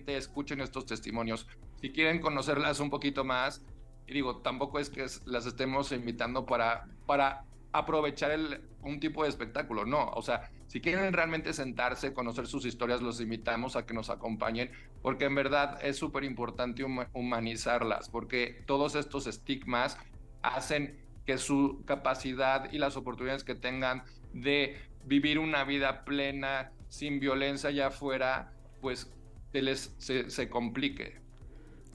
escuchen 0.08 0.60
estos 0.60 0.84
testimonios. 0.84 1.46
Si 1.80 1.92
quieren 1.92 2.20
conocerlas 2.20 2.80
un 2.80 2.90
poquito 2.90 3.22
más, 3.22 3.62
y 4.06 4.12
digo, 4.12 4.38
tampoco 4.38 4.78
es 4.78 4.90
que 4.90 5.06
las 5.24 5.46
estemos 5.46 5.92
invitando 5.92 6.46
para, 6.46 6.86
para 7.06 7.44
aprovechar 7.72 8.30
el, 8.30 8.60
un 8.82 9.00
tipo 9.00 9.22
de 9.22 9.28
espectáculo, 9.28 9.84
no, 9.84 10.10
o 10.10 10.22
sea, 10.22 10.50
si 10.66 10.80
quieren 10.80 11.12
realmente 11.12 11.52
sentarse, 11.52 12.12
conocer 12.12 12.46
sus 12.46 12.66
historias, 12.66 13.00
los 13.00 13.20
invitamos 13.20 13.76
a 13.76 13.86
que 13.86 13.94
nos 13.94 14.10
acompañen, 14.10 14.70
porque 15.02 15.24
en 15.26 15.34
verdad 15.34 15.78
es 15.82 15.96
súper 15.96 16.24
importante 16.24 16.84
humanizarlas, 17.12 18.08
porque 18.08 18.62
todos 18.66 18.94
estos 18.94 19.26
estigmas 19.26 19.98
hacen 20.42 21.00
que 21.26 21.38
su 21.38 21.82
capacidad 21.86 22.70
y 22.72 22.78
las 22.78 22.96
oportunidades 22.96 23.44
que 23.44 23.54
tengan 23.54 24.04
de 24.32 24.76
vivir 25.04 25.38
una 25.38 25.64
vida 25.64 26.04
plena, 26.04 26.72
sin 26.88 27.20
violencia 27.20 27.70
allá 27.70 27.88
afuera, 27.88 28.52
pues 28.80 29.12
se 29.52 29.62
les 29.62 29.94
se, 29.98 30.48
complique. 30.48 31.20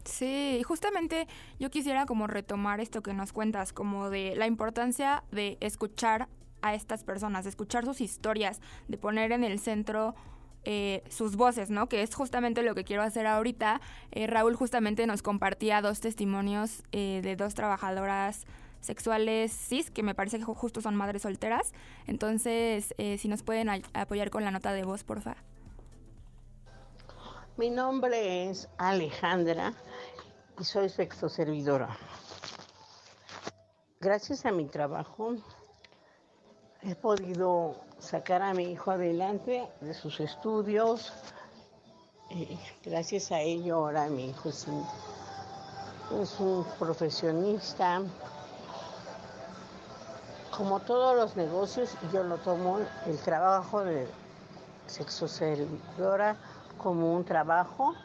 Sí, 0.05 0.61
justamente 0.65 1.27
yo 1.59 1.69
quisiera 1.69 2.05
como 2.05 2.27
retomar 2.27 2.79
esto 2.79 3.01
que 3.01 3.13
nos 3.13 3.33
cuentas, 3.33 3.73
como 3.73 4.09
de 4.09 4.35
la 4.35 4.47
importancia 4.47 5.23
de 5.31 5.57
escuchar 5.61 6.27
a 6.61 6.73
estas 6.73 7.03
personas, 7.03 7.43
de 7.45 7.49
escuchar 7.49 7.85
sus 7.85 8.01
historias, 8.01 8.61
de 8.87 8.97
poner 8.97 9.31
en 9.31 9.43
el 9.43 9.59
centro 9.59 10.15
eh, 10.65 11.03
sus 11.09 11.35
voces, 11.35 11.69
¿no? 11.69 11.87
Que 11.87 12.01
es 12.01 12.13
justamente 12.13 12.63
lo 12.63 12.75
que 12.75 12.83
quiero 12.83 13.01
hacer 13.01 13.27
ahorita. 13.27 13.81
Eh, 14.11 14.27
Raúl 14.27 14.55
justamente 14.55 15.07
nos 15.07 15.21
compartía 15.21 15.81
dos 15.81 16.01
testimonios 16.01 16.83
eh, 16.91 17.21
de 17.23 17.35
dos 17.35 17.53
trabajadoras 17.53 18.45
sexuales 18.81 19.51
cis, 19.51 19.91
que 19.91 20.03
me 20.03 20.15
parece 20.15 20.37
que 20.39 20.45
justo 20.45 20.81
son 20.81 20.95
madres 20.95 21.23
solteras. 21.23 21.73
Entonces, 22.07 22.93
eh, 22.97 23.17
si 23.17 23.27
nos 23.27 23.43
pueden 23.43 23.69
apoyar 23.93 24.29
con 24.29 24.43
la 24.43 24.51
nota 24.51 24.73
de 24.73 24.83
voz, 24.83 25.03
porfa. 25.03 25.35
Mi 27.57 27.69
nombre 27.69 28.49
es 28.49 28.69
Alejandra 28.77 29.73
y 30.59 30.63
soy 30.65 30.89
sexo 30.89 31.29
servidora. 31.29 31.97
Gracias 34.01 34.45
a 34.45 34.51
mi 34.51 34.65
trabajo 34.65 35.35
he 36.81 36.95
podido 36.95 37.75
sacar 37.99 38.41
a 38.41 38.53
mi 38.53 38.71
hijo 38.71 38.91
adelante 38.91 39.69
de 39.81 39.93
sus 39.93 40.19
estudios. 40.19 41.13
gracias 42.83 43.31
a 43.31 43.39
ello 43.39 43.75
ahora 43.77 44.07
mi 44.07 44.29
hijo 44.29 44.49
es 44.49 44.67
un 46.39 46.65
profesionista, 46.77 48.01
como 50.55 50.81
todos 50.81 51.15
los 51.15 51.37
negocios, 51.37 51.95
yo 52.11 52.23
lo 52.23 52.37
tomo 52.37 52.79
el 53.05 53.17
trabajo 53.19 53.83
de 53.83 54.07
sexo 54.87 55.27
servidora 55.27 56.35
como 56.77 57.13
un 57.13 57.23
trabajo 57.23 57.95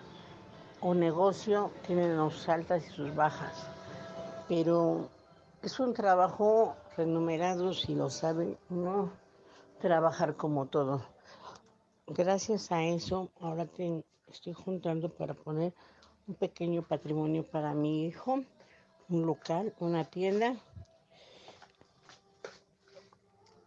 o 0.85 0.93
negocio, 0.93 1.71
tiene 1.87 2.15
sus 2.31 2.49
altas 2.49 2.87
y 2.87 2.91
sus 2.91 3.15
bajas, 3.15 3.67
pero 4.49 5.09
es 5.63 5.81
un 5.81 5.95
trabajo 5.95 6.77
remunerado, 6.97 7.73
si 7.73 7.95
lo 7.95 8.11
saben, 8.11 8.59
no 8.69 9.11
trabajar 9.81 10.37
como 10.37 10.67
todo. 10.67 11.03
Gracias 12.07 12.71
a 12.71 12.83
eso, 12.85 13.31
ahora 13.41 13.67
estoy 14.29 14.53
juntando 14.53 15.09
para 15.09 15.33
poner 15.33 15.73
un 16.29 16.35
pequeño 16.35 16.83
patrimonio 16.83 17.43
para 17.43 17.73
mi 17.73 18.07
hijo, 18.07 18.45
un 19.09 19.27
local, 19.27 19.75
una 19.81 20.05
tienda 20.05 20.55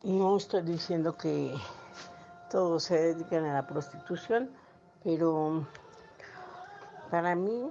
no 0.03 0.37
estoy 0.37 0.61
diciendo 0.61 1.17
que 1.17 1.53
todos 2.49 2.83
se 2.83 2.97
dedican 2.97 3.43
a 3.45 3.55
la 3.55 3.67
prostitución, 3.67 4.49
pero 5.03 5.67
para 7.09 7.35
mí 7.35 7.69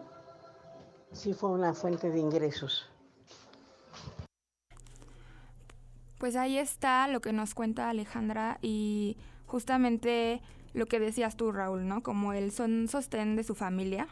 sí 1.12 1.32
fue 1.32 1.50
una 1.50 1.74
fuente 1.74 2.10
de 2.10 2.18
ingresos. 2.18 2.88
Pues 6.18 6.36
ahí 6.36 6.58
está 6.58 7.08
lo 7.08 7.20
que 7.20 7.32
nos 7.32 7.54
cuenta 7.54 7.90
Alejandra 7.90 8.58
y 8.62 9.16
justamente 9.46 10.40
lo 10.72 10.86
que 10.86 10.98
decías 10.98 11.36
tú, 11.36 11.52
Raúl, 11.52 11.86
¿no? 11.86 12.02
Como 12.02 12.32
el 12.32 12.52
son 12.52 12.88
sostén 12.88 13.36
de 13.36 13.44
su 13.44 13.54
familia. 13.54 14.08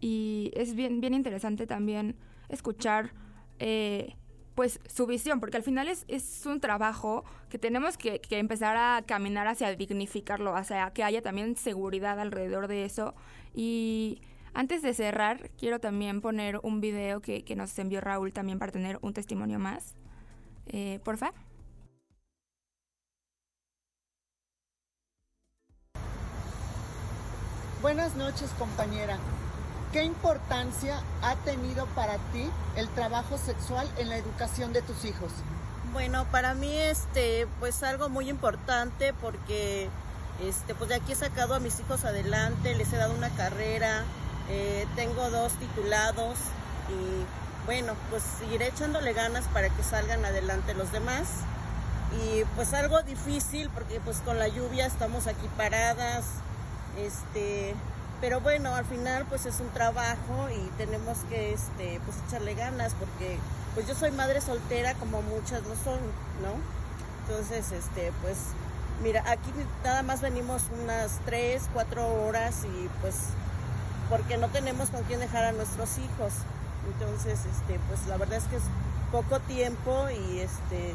Y 0.00 0.52
es 0.54 0.74
bien, 0.74 1.00
bien 1.00 1.14
interesante 1.14 1.66
también 1.66 2.16
escuchar 2.48 3.12
eh, 3.58 4.16
pues 4.54 4.80
su 4.86 5.06
visión, 5.06 5.40
porque 5.40 5.56
al 5.56 5.62
final 5.62 5.88
es, 5.88 6.04
es 6.08 6.46
un 6.46 6.60
trabajo 6.60 7.24
que 7.48 7.58
tenemos 7.58 7.96
que, 7.96 8.20
empezar 8.30 8.76
a 8.76 9.02
caminar 9.06 9.46
hacia 9.46 9.74
dignificarlo, 9.74 10.56
hacia 10.56 10.90
que 10.92 11.02
haya 11.02 11.22
también 11.22 11.56
seguridad 11.56 12.20
alrededor 12.20 12.68
de 12.68 12.84
eso. 12.84 13.14
Y 13.54 14.20
antes 14.54 14.82
de 14.82 14.94
cerrar, 14.94 15.50
quiero 15.58 15.80
también 15.80 16.20
poner 16.20 16.58
un 16.62 16.80
video 16.80 17.20
que, 17.20 17.44
nos 17.56 17.78
envió 17.78 18.00
Raúl 18.00 18.32
también 18.32 18.58
para 18.58 18.72
tener 18.72 18.98
un 19.02 19.12
testimonio 19.12 19.58
más. 19.58 19.94
Eh, 20.66 21.00
porfa. 21.04 21.32
Buenas 27.82 28.16
noches, 28.16 28.50
compañera. 28.58 29.18
¿Qué 29.92 30.02
importancia 30.02 31.02
ha 31.22 31.36
tenido 31.44 31.86
para 31.94 32.14
ti 32.32 32.48
el 32.76 32.88
trabajo 32.88 33.36
sexual 33.36 33.88
en 33.98 34.08
la 34.08 34.16
educación 34.16 34.72
de 34.72 34.82
tus 34.82 35.04
hijos? 35.04 35.30
Bueno, 35.92 36.26
para 36.32 36.54
mí 36.54 36.74
este 36.76 37.46
pues 37.60 37.82
algo 37.82 38.08
muy 38.08 38.28
importante 38.28 39.12
porque 39.12 39.88
este 40.42 40.74
pues 40.74 40.88
de 40.88 40.96
aquí 40.96 41.12
he 41.12 41.14
sacado 41.14 41.54
a 41.54 41.60
mis 41.60 41.78
hijos 41.78 42.04
adelante, 42.04 42.74
les 42.74 42.92
he 42.92 42.96
dado 42.96 43.14
una 43.14 43.30
carrera, 43.30 44.02
eh, 44.48 44.86
tengo 44.96 45.30
dos 45.30 45.52
titulados 45.54 46.36
y 46.88 47.66
bueno, 47.66 47.94
pues 48.10 48.22
seguiré 48.38 48.68
echándole 48.68 49.12
ganas 49.12 49.46
para 49.48 49.68
que 49.70 49.82
salgan 49.82 50.24
adelante 50.24 50.74
los 50.74 50.92
demás. 50.92 51.26
Y 52.22 52.44
pues 52.54 52.74
algo 52.74 53.02
difícil 53.02 53.70
porque 53.70 54.00
pues 54.00 54.18
con 54.18 54.38
la 54.38 54.48
lluvia 54.48 54.86
estamos 54.86 55.26
aquí 55.26 55.48
paradas, 55.56 56.24
este 56.98 57.74
pero 58.20 58.40
bueno, 58.40 58.74
al 58.74 58.84
final 58.84 59.26
pues 59.28 59.44
es 59.44 59.60
un 59.60 59.68
trabajo 59.70 60.48
y 60.48 60.70
tenemos 60.78 61.18
que 61.28 61.52
este, 61.52 62.00
pues 62.04 62.16
echarle 62.26 62.54
ganas 62.54 62.94
porque 62.94 63.38
pues 63.74 63.88
yo 63.88 63.94
soy 63.94 64.12
madre 64.12 64.40
soltera 64.40 64.94
como 64.94 65.20
muchas 65.22 65.62
no 65.64 65.74
son, 65.82 65.98
¿no? 66.40 66.54
Entonces, 67.26 67.72
este, 67.72 68.12
pues 68.22 68.36
Mira, 69.02 69.24
aquí 69.26 69.50
nada 69.82 70.02
más 70.02 70.20
venimos 70.20 70.62
unas 70.82 71.18
tres, 71.24 71.68
cuatro 71.72 72.06
horas 72.24 72.64
y 72.64 72.88
pues 73.00 73.14
porque 74.14 74.36
no 74.36 74.46
tenemos 74.48 74.90
con 74.90 75.02
quién 75.04 75.18
dejar 75.18 75.42
a 75.42 75.50
nuestros 75.50 75.98
hijos. 75.98 76.34
Entonces, 76.86 77.40
este, 77.46 77.80
pues 77.88 78.06
la 78.06 78.16
verdad 78.16 78.38
es 78.38 78.44
que 78.44 78.56
es 78.56 78.62
poco 79.10 79.40
tiempo 79.40 80.06
y 80.08 80.38
este 80.38 80.94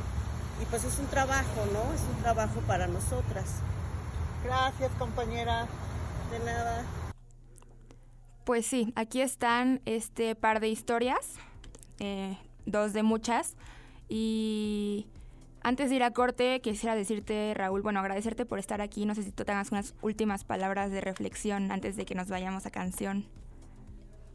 y 0.62 0.66
pues 0.70 0.86
es 0.86 0.98
un 1.00 1.08
trabajo, 1.08 1.66
¿no? 1.74 1.94
Es 1.94 2.02
un 2.16 2.24
trabajo 2.24 2.62
para 2.62 2.88
nosotras. 2.88 3.56
Gracias, 4.46 4.90
compañera. 4.98 5.68
De 6.32 6.40
nada. 6.46 6.86
Pues 8.46 8.66
sí, 8.66 8.94
aquí 8.96 9.20
están 9.20 9.82
este 9.84 10.34
par 10.36 10.62
de 10.62 10.70
historias, 10.70 11.34
eh, 12.00 12.38
dos 12.66 12.94
de 12.94 13.04
muchas. 13.04 13.58
Y 14.08 15.08
antes 15.62 15.90
de 15.90 15.98
ir 15.98 16.04
a 16.04 16.12
corte, 16.12 16.62
quisiera 16.62 16.96
decirte, 16.96 17.54
Raúl, 17.56 17.82
bueno, 17.82 18.00
agradecerte 18.00 18.46
por 18.46 18.60
estar 18.60 18.82
aquí. 18.82 19.06
No 19.06 19.16
sé 19.16 19.24
si 19.24 19.32
tú 19.32 19.44
tengas 19.44 19.72
unas 19.72 19.96
últimas 20.02 20.44
palabras 20.44 20.92
de 20.92 21.02
reflexión 21.02 21.72
antes 21.72 21.96
de 21.98 22.06
que 22.06 22.16
nos 22.16 22.30
vayamos 22.30 22.66
a 22.66 22.72
canción. 22.72 23.26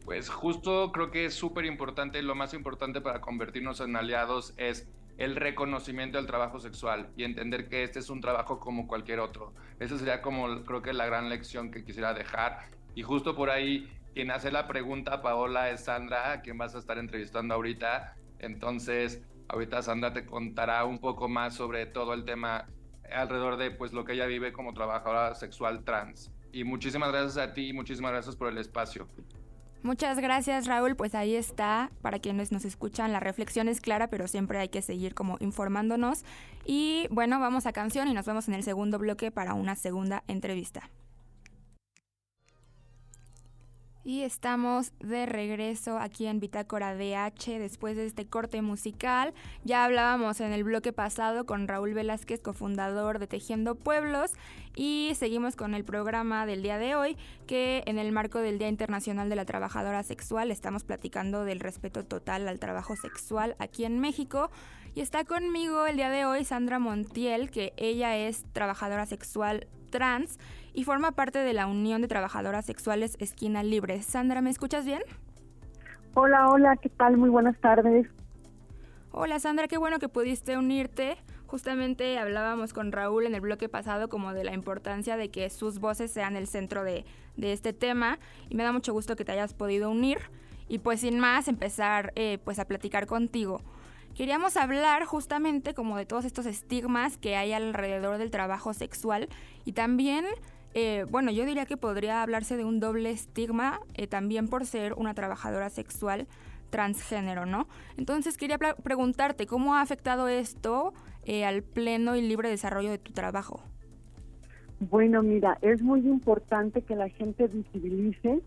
Pues 0.05 0.29
justo 0.29 0.91
creo 0.91 1.09
que 1.09 1.25
es 1.25 1.33
súper 1.33 1.65
importante, 1.65 2.21
lo 2.21 2.35
más 2.35 2.53
importante 2.53 3.01
para 3.01 3.21
convertirnos 3.21 3.79
en 3.79 3.95
aliados 3.95 4.53
es 4.57 4.87
el 5.17 5.35
reconocimiento 5.35 6.17
del 6.17 6.27
trabajo 6.27 6.59
sexual 6.59 7.09
y 7.17 7.23
entender 7.23 7.69
que 7.69 7.83
este 7.83 7.99
es 7.99 8.09
un 8.09 8.21
trabajo 8.21 8.59
como 8.59 8.85
cualquier 8.85 9.19
otro. 9.19 9.53
Esa 9.79 9.97
sería 9.97 10.21
como 10.21 10.63
creo 10.63 10.83
que 10.83 10.93
la 10.93 11.07
gran 11.07 11.29
lección 11.29 11.71
que 11.71 11.83
quisiera 11.83 12.13
dejar. 12.13 12.69
Y 12.93 13.01
justo 13.01 13.35
por 13.35 13.49
ahí, 13.49 13.89
quien 14.13 14.29
hace 14.29 14.51
la 14.51 14.67
pregunta, 14.67 15.21
Paola, 15.21 15.71
es 15.71 15.85
Sandra, 15.85 16.41
quien 16.41 16.57
vas 16.57 16.75
a 16.75 16.79
estar 16.79 16.97
entrevistando 16.97 17.55
ahorita. 17.55 18.15
Entonces, 18.39 19.23
ahorita 19.47 19.81
Sandra 19.81 20.13
te 20.13 20.25
contará 20.25 20.85
un 20.85 20.99
poco 20.99 21.27
más 21.27 21.55
sobre 21.55 21.85
todo 21.85 22.13
el 22.13 22.25
tema 22.25 22.67
alrededor 23.11 23.57
de 23.57 23.71
pues 23.71 23.93
lo 23.93 24.05
que 24.05 24.13
ella 24.13 24.25
vive 24.25 24.53
como 24.53 24.73
trabajadora 24.73 25.35
sexual 25.35 25.83
trans. 25.83 26.31
Y 26.51 26.63
muchísimas 26.63 27.11
gracias 27.11 27.37
a 27.37 27.53
ti 27.53 27.69
y 27.69 27.73
muchísimas 27.73 28.11
gracias 28.11 28.35
por 28.35 28.47
el 28.49 28.57
espacio. 28.57 29.07
Muchas 29.83 30.19
gracias 30.19 30.65
Raúl, 30.65 30.95
pues 30.95 31.13
ahí 31.13 31.35
está, 31.35 31.91
para 32.01 32.17
quienes 32.17 32.51
nos 32.51 32.65
escuchan, 32.65 33.11
la 33.11 33.19
reflexión 33.19 33.67
es 33.67 33.81
clara, 33.81 34.09
pero 34.09 34.27
siempre 34.27 34.57
hay 34.57 34.69
que 34.69 34.81
seguir 34.81 35.13
como 35.13 35.37
informándonos. 35.39 36.25
Y 36.65 37.07
bueno, 37.11 37.39
vamos 37.39 37.67
a 37.67 37.71
canción 37.71 38.07
y 38.07 38.13
nos 38.15 38.25
vemos 38.25 38.47
en 38.47 38.55
el 38.55 38.63
segundo 38.63 38.97
bloque 38.97 39.29
para 39.29 39.53
una 39.53 39.75
segunda 39.75 40.23
entrevista. 40.27 40.89
Y 44.07 44.21
estamos 44.21 44.93
de 44.99 45.25
regreso 45.25 45.97
aquí 45.97 46.27
en 46.27 46.39
Bitácora 46.39 46.95
DH 46.95 47.57
después 47.57 47.97
de 47.97 48.05
este 48.05 48.27
corte 48.27 48.61
musical. 48.61 49.33
Ya 49.63 49.83
hablábamos 49.83 50.41
en 50.41 50.53
el 50.53 50.63
bloque 50.63 50.93
pasado 50.93 51.47
con 51.47 51.67
Raúl 51.67 51.95
Velázquez, 51.95 52.39
cofundador 52.39 53.17
de 53.17 53.25
Tejiendo 53.25 53.73
Pueblos, 53.73 54.33
y 54.75 55.13
seguimos 55.15 55.55
con 55.55 55.73
el 55.73 55.83
programa 55.83 56.45
del 56.45 56.61
día 56.61 56.77
de 56.77 56.93
hoy, 56.93 57.17
que 57.47 57.81
en 57.87 57.97
el 57.97 58.11
marco 58.11 58.41
del 58.41 58.59
Día 58.59 58.67
Internacional 58.67 59.27
de 59.27 59.37
la 59.37 59.45
Trabajadora 59.45 60.03
Sexual 60.03 60.51
estamos 60.51 60.83
platicando 60.83 61.43
del 61.43 61.59
respeto 61.59 62.05
total 62.05 62.47
al 62.47 62.59
trabajo 62.59 62.95
sexual 62.95 63.55
aquí 63.57 63.85
en 63.85 63.99
México. 63.99 64.51
Y 64.93 65.01
está 65.01 65.23
conmigo 65.23 65.87
el 65.87 65.95
día 65.95 66.11
de 66.11 66.25
hoy 66.25 66.45
Sandra 66.45 66.77
Montiel, 66.77 67.49
que 67.49 67.73
ella 67.75 68.15
es 68.15 68.45
trabajadora 68.53 69.07
sexual 69.07 69.65
trans 69.95 70.37
y 70.73 70.83
forma 70.83 71.13
parte 71.13 71.39
de 71.39 71.53
la 71.53 71.67
Unión 71.67 72.01
de 72.01 72.09
Trabajadoras 72.09 72.65
Sexuales 72.65 73.15
Esquina 73.21 73.63
Libre. 73.63 74.01
Sandra, 74.01 74.41
¿me 74.41 74.49
escuchas 74.49 74.83
bien? 74.83 75.01
Hola, 76.15 76.49
hola, 76.49 76.75
¿qué 76.75 76.89
tal? 76.89 77.15
Muy 77.15 77.29
buenas 77.29 77.57
tardes. 77.61 78.05
Hola 79.11 79.39
Sandra, 79.39 79.69
qué 79.69 79.77
bueno 79.77 79.97
que 79.99 80.09
pudiste 80.09 80.57
unirte. 80.57 81.15
Justamente 81.47 82.19
hablábamos 82.19 82.73
con 82.73 82.91
Raúl 82.91 83.25
en 83.25 83.35
el 83.35 83.39
bloque 83.39 83.69
pasado 83.69 84.09
como 84.09 84.33
de 84.33 84.43
la 84.43 84.53
importancia 84.53 85.15
de 85.15 85.31
que 85.31 85.49
sus 85.49 85.79
voces 85.79 86.11
sean 86.11 86.35
el 86.35 86.47
centro 86.47 86.83
de, 86.83 87.05
de 87.37 87.53
este 87.53 87.71
tema 87.71 88.19
y 88.49 88.55
me 88.55 88.63
da 88.63 88.73
mucho 88.73 88.91
gusto 88.91 89.15
que 89.15 89.23
te 89.23 89.31
hayas 89.31 89.53
podido 89.53 89.89
unir 89.89 90.17
y 90.67 90.79
pues 90.79 90.99
sin 90.99 91.19
más 91.19 91.47
empezar 91.47 92.11
eh, 92.17 92.37
pues 92.43 92.59
a 92.59 92.65
platicar 92.65 93.07
contigo. 93.07 93.61
Queríamos 94.15 94.55
hablar 94.55 95.03
justamente 95.03 95.73
como 95.73 95.97
de 95.97 96.05
todos 96.05 96.23
estos 96.23 96.45
estigmas 96.45 97.17
que 97.17 97.35
hay 97.35 97.51
alrededor 97.51 98.17
del 98.17 98.31
trabajo 98.31 98.73
sexual 98.73 99.27
y 99.65 99.73
también, 99.73 100.23
eh, 100.73 101.05
bueno, 101.09 101.31
yo 101.31 101.45
diría 101.45 101.65
que 101.65 101.75
podría 101.75 102.23
hablarse 102.23 102.55
de 102.55 102.63
un 102.63 102.79
doble 102.79 103.11
estigma 103.11 103.81
eh, 103.93 104.07
también 104.07 104.47
por 104.47 104.65
ser 104.65 104.93
una 104.93 105.13
trabajadora 105.13 105.69
sexual 105.69 106.27
transgénero, 106.69 107.45
¿no? 107.45 107.67
Entonces 107.97 108.37
quería 108.37 108.57
preguntarte, 108.57 109.47
¿cómo 109.47 109.75
ha 109.75 109.81
afectado 109.81 110.29
esto 110.29 110.93
eh, 111.25 111.43
al 111.43 111.61
pleno 111.61 112.15
y 112.15 112.21
libre 112.21 112.49
desarrollo 112.49 112.91
de 112.91 112.97
tu 112.97 113.11
trabajo? 113.11 113.63
Bueno, 114.79 115.23
mira, 115.23 115.57
es 115.61 115.81
muy 115.81 115.99
importante 115.99 116.83
que 116.83 116.95
la 116.95 117.09
gente 117.09 117.47
visibilice 117.47 118.41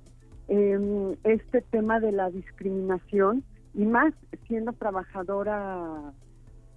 em, 0.48 1.14
este 1.24 1.60
tema 1.60 2.00
de 2.00 2.12
la 2.12 2.30
discriminación 2.30 3.44
y 3.78 3.86
más 3.86 4.12
siendo 4.48 4.72
trabajadora 4.72 6.12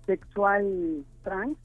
sexual 0.05 1.03
trans, 1.23 1.57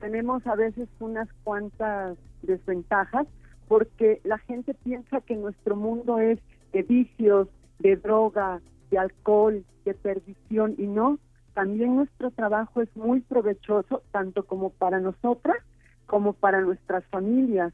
tenemos 0.00 0.46
a 0.46 0.54
veces 0.54 0.86
unas 1.00 1.28
cuantas 1.44 2.18
desventajas 2.42 3.26
porque 3.68 4.20
la 4.22 4.36
gente 4.36 4.74
piensa 4.74 5.22
que 5.22 5.34
nuestro 5.34 5.76
mundo 5.76 6.18
es 6.18 6.38
de 6.74 6.82
vicios, 6.82 7.48
de 7.78 7.96
droga, 7.96 8.60
de 8.90 8.98
alcohol, 8.98 9.64
de 9.86 9.94
perdición 9.94 10.74
y 10.76 10.86
no, 10.86 11.18
también 11.54 11.96
nuestro 11.96 12.30
trabajo 12.30 12.82
es 12.82 12.94
muy 12.94 13.20
provechoso 13.20 14.02
tanto 14.10 14.44
como 14.44 14.68
para 14.68 15.00
nosotras 15.00 15.56
como 16.04 16.34
para 16.34 16.60
nuestras 16.60 17.02
familias. 17.06 17.72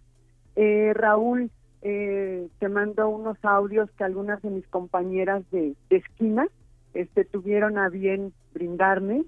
Eh, 0.55 0.93
Raúl 0.95 1.51
eh, 1.83 2.47
te 2.61 2.69
mando 2.69 3.09
unos 3.09 3.39
audios 3.43 3.91
que 3.99 4.05
algunas 4.05 4.41
de 4.43 4.51
mis 4.51 4.69
compañeras 4.69 5.43
de, 5.51 5.75
de 5.91 5.97
esquina 5.97 6.47
este, 6.95 7.25
tuvieron 7.25 7.79
a 7.79 7.89
bien 7.89 8.33
brindarme. 8.53 9.25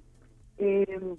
Em, 0.58 1.16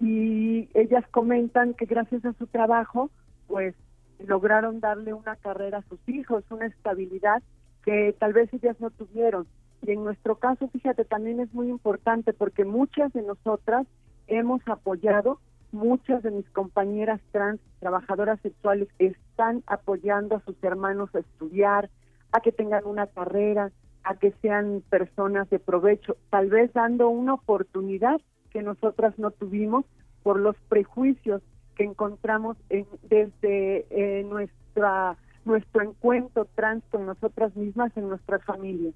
y 0.00 0.68
ellas 0.74 1.04
comentan 1.10 1.74
que 1.74 1.86
gracias 1.86 2.24
a 2.24 2.32
su 2.34 2.46
trabajo, 2.46 3.10
pues 3.46 3.74
lograron 4.18 4.80
darle 4.80 5.12
una 5.12 5.36
carrera 5.36 5.78
a 5.78 5.88
sus 5.88 6.00
hijos, 6.08 6.44
una 6.50 6.66
estabilidad 6.66 7.42
que 7.84 8.14
tal 8.18 8.32
vez 8.32 8.52
ellas 8.52 8.76
no 8.80 8.90
tuvieron. 8.90 9.46
Y 9.82 9.92
en 9.92 10.04
nuestro 10.04 10.36
caso, 10.36 10.68
fíjate, 10.68 11.04
también 11.04 11.40
es 11.40 11.52
muy 11.54 11.68
importante 11.68 12.32
porque 12.32 12.64
muchas 12.64 13.12
de 13.12 13.22
nosotras 13.22 13.86
hemos 14.26 14.60
apoyado, 14.66 15.38
muchas 15.70 16.22
de 16.22 16.30
mis 16.30 16.48
compañeras 16.50 17.20
trans, 17.30 17.60
trabajadoras 17.78 18.40
sexuales, 18.40 18.88
están 18.98 19.62
apoyando 19.66 20.36
a 20.36 20.40
sus 20.40 20.56
hermanos 20.62 21.14
a 21.14 21.20
estudiar, 21.20 21.90
a 22.32 22.40
que 22.40 22.52
tengan 22.52 22.84
una 22.86 23.06
carrera, 23.06 23.70
a 24.06 24.14
que 24.14 24.32
sean 24.40 24.82
personas 24.88 25.50
de 25.50 25.58
provecho, 25.58 26.16
tal 26.30 26.48
vez 26.48 26.72
dando 26.72 27.08
una 27.08 27.34
oportunidad 27.34 28.20
que 28.50 28.62
nosotras 28.62 29.18
no 29.18 29.32
tuvimos 29.32 29.84
por 30.22 30.38
los 30.38 30.56
prejuicios 30.68 31.42
que 31.74 31.84
encontramos 31.84 32.56
en, 32.70 32.86
desde 33.02 33.86
eh, 33.90 34.24
nuestra 34.24 35.16
nuestro 35.44 35.82
encuentro 35.82 36.48
trans 36.56 36.82
con 36.90 37.06
nosotras 37.06 37.54
mismas 37.54 37.96
en 37.96 38.08
nuestras 38.08 38.44
familias. 38.44 38.94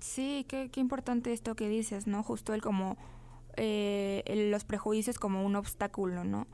Sí, 0.00 0.44
qué, 0.48 0.70
qué 0.70 0.80
importante 0.80 1.32
esto 1.32 1.54
que 1.54 1.68
dices, 1.68 2.06
¿no? 2.06 2.22
Justo 2.24 2.52
el 2.52 2.62
como 2.62 2.96
eh, 3.56 4.50
los 4.50 4.64
prejuicios 4.64 5.18
como 5.18 5.44
un 5.44 5.56
obstáculo, 5.56 6.24
¿no? 6.24 6.46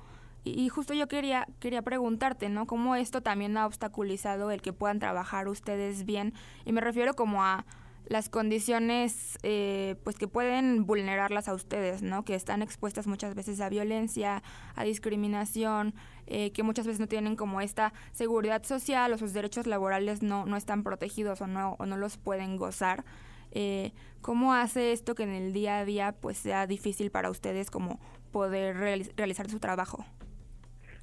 Y, 0.43 0.69
justo 0.71 0.95
yo 0.95 1.07
quería, 1.07 1.47
quería 1.59 1.83
preguntarte, 1.83 2.49
¿no? 2.49 2.67
¿Cómo 2.67 2.97
esto 2.97 3.21
también 3.21 3.57
ha 3.57 3.67
obstaculizado 3.67 4.51
el 4.51 4.63
que 4.63 4.73
puedan 4.73 4.99
trabajar 4.99 5.49
ustedes 5.49 6.05
bien? 6.05 6.33
Y 6.65 6.73
me 6.73 6.81
refiero 6.81 7.15
como 7.15 7.45
a 7.45 7.67
las 8.07 8.29
condiciones 8.29 9.39
eh, 9.43 9.97
pues 10.03 10.17
que 10.17 10.27
pueden 10.27 10.87
vulnerarlas 10.87 11.47
a 11.49 11.55
ustedes, 11.55 12.03
¿no? 12.03 12.25
Que 12.25 12.35
están 12.35 12.63
expuestas 12.63 13.07
muchas 13.07 13.35
veces 13.35 13.61
a 13.61 13.69
violencia, 13.69 14.43
a 14.75 14.85
discriminación, 14.85 15.95
eh, 16.27 16.51
que 16.53 16.63
muchas 16.63 16.87
veces 16.87 17.01
no 17.01 17.07
tienen 17.07 17.37
como 17.37 17.61
esta 17.61 17.93
seguridad 18.13 18.65
social 18.65 19.13
o 19.13 19.19
sus 19.19 19.33
derechos 19.33 19.67
laborales 19.67 20.23
no, 20.23 20.47
no 20.47 20.57
están 20.57 20.83
protegidos 20.83 21.41
o 21.41 21.47
no, 21.47 21.77
o 21.79 21.87
no 21.87 21.97
los 21.97 22.17
pueden 22.17 22.57
gozar. 22.57 23.05
Eh, 23.53 23.93
¿Cómo 24.23 24.55
hace 24.55 24.93
esto 24.93 25.15
que 25.15 25.23
en 25.23 25.31
el 25.31 25.53
día 25.53 25.79
a 25.79 25.85
día 25.85 26.13
pues 26.13 26.39
sea 26.39 26.67
difícil 26.67 27.11
para 27.11 27.31
ustedes 27.31 27.71
como 27.71 28.01
poder 28.33 28.77
realizar 29.17 29.49
su 29.51 29.61
trabajo? 29.61 30.05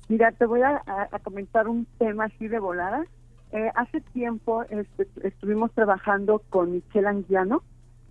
Mira, 0.10 0.32
te 0.32 0.46
voy 0.46 0.62
a, 0.62 0.84
comentar 1.24 1.68
un 1.68 1.86
tema 1.98 2.26
así 2.26 2.48
de 2.48 2.60
volada. 2.60 3.06
Eh, 3.52 3.72
hace 3.76 4.02
tiempo 4.02 4.64
este, 4.64 5.08
estuvimos 5.24 5.72
trabajando 5.74 6.42
con 6.50 6.72
Michelle 6.72 7.08
Anguiano, 7.08 7.62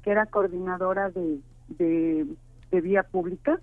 que 0.03 0.11
era 0.11 0.27
coordinadora 0.27 1.11
de, 1.11 1.41
de, 1.69 2.27
vía 2.81 3.03
pública, 3.05 3.59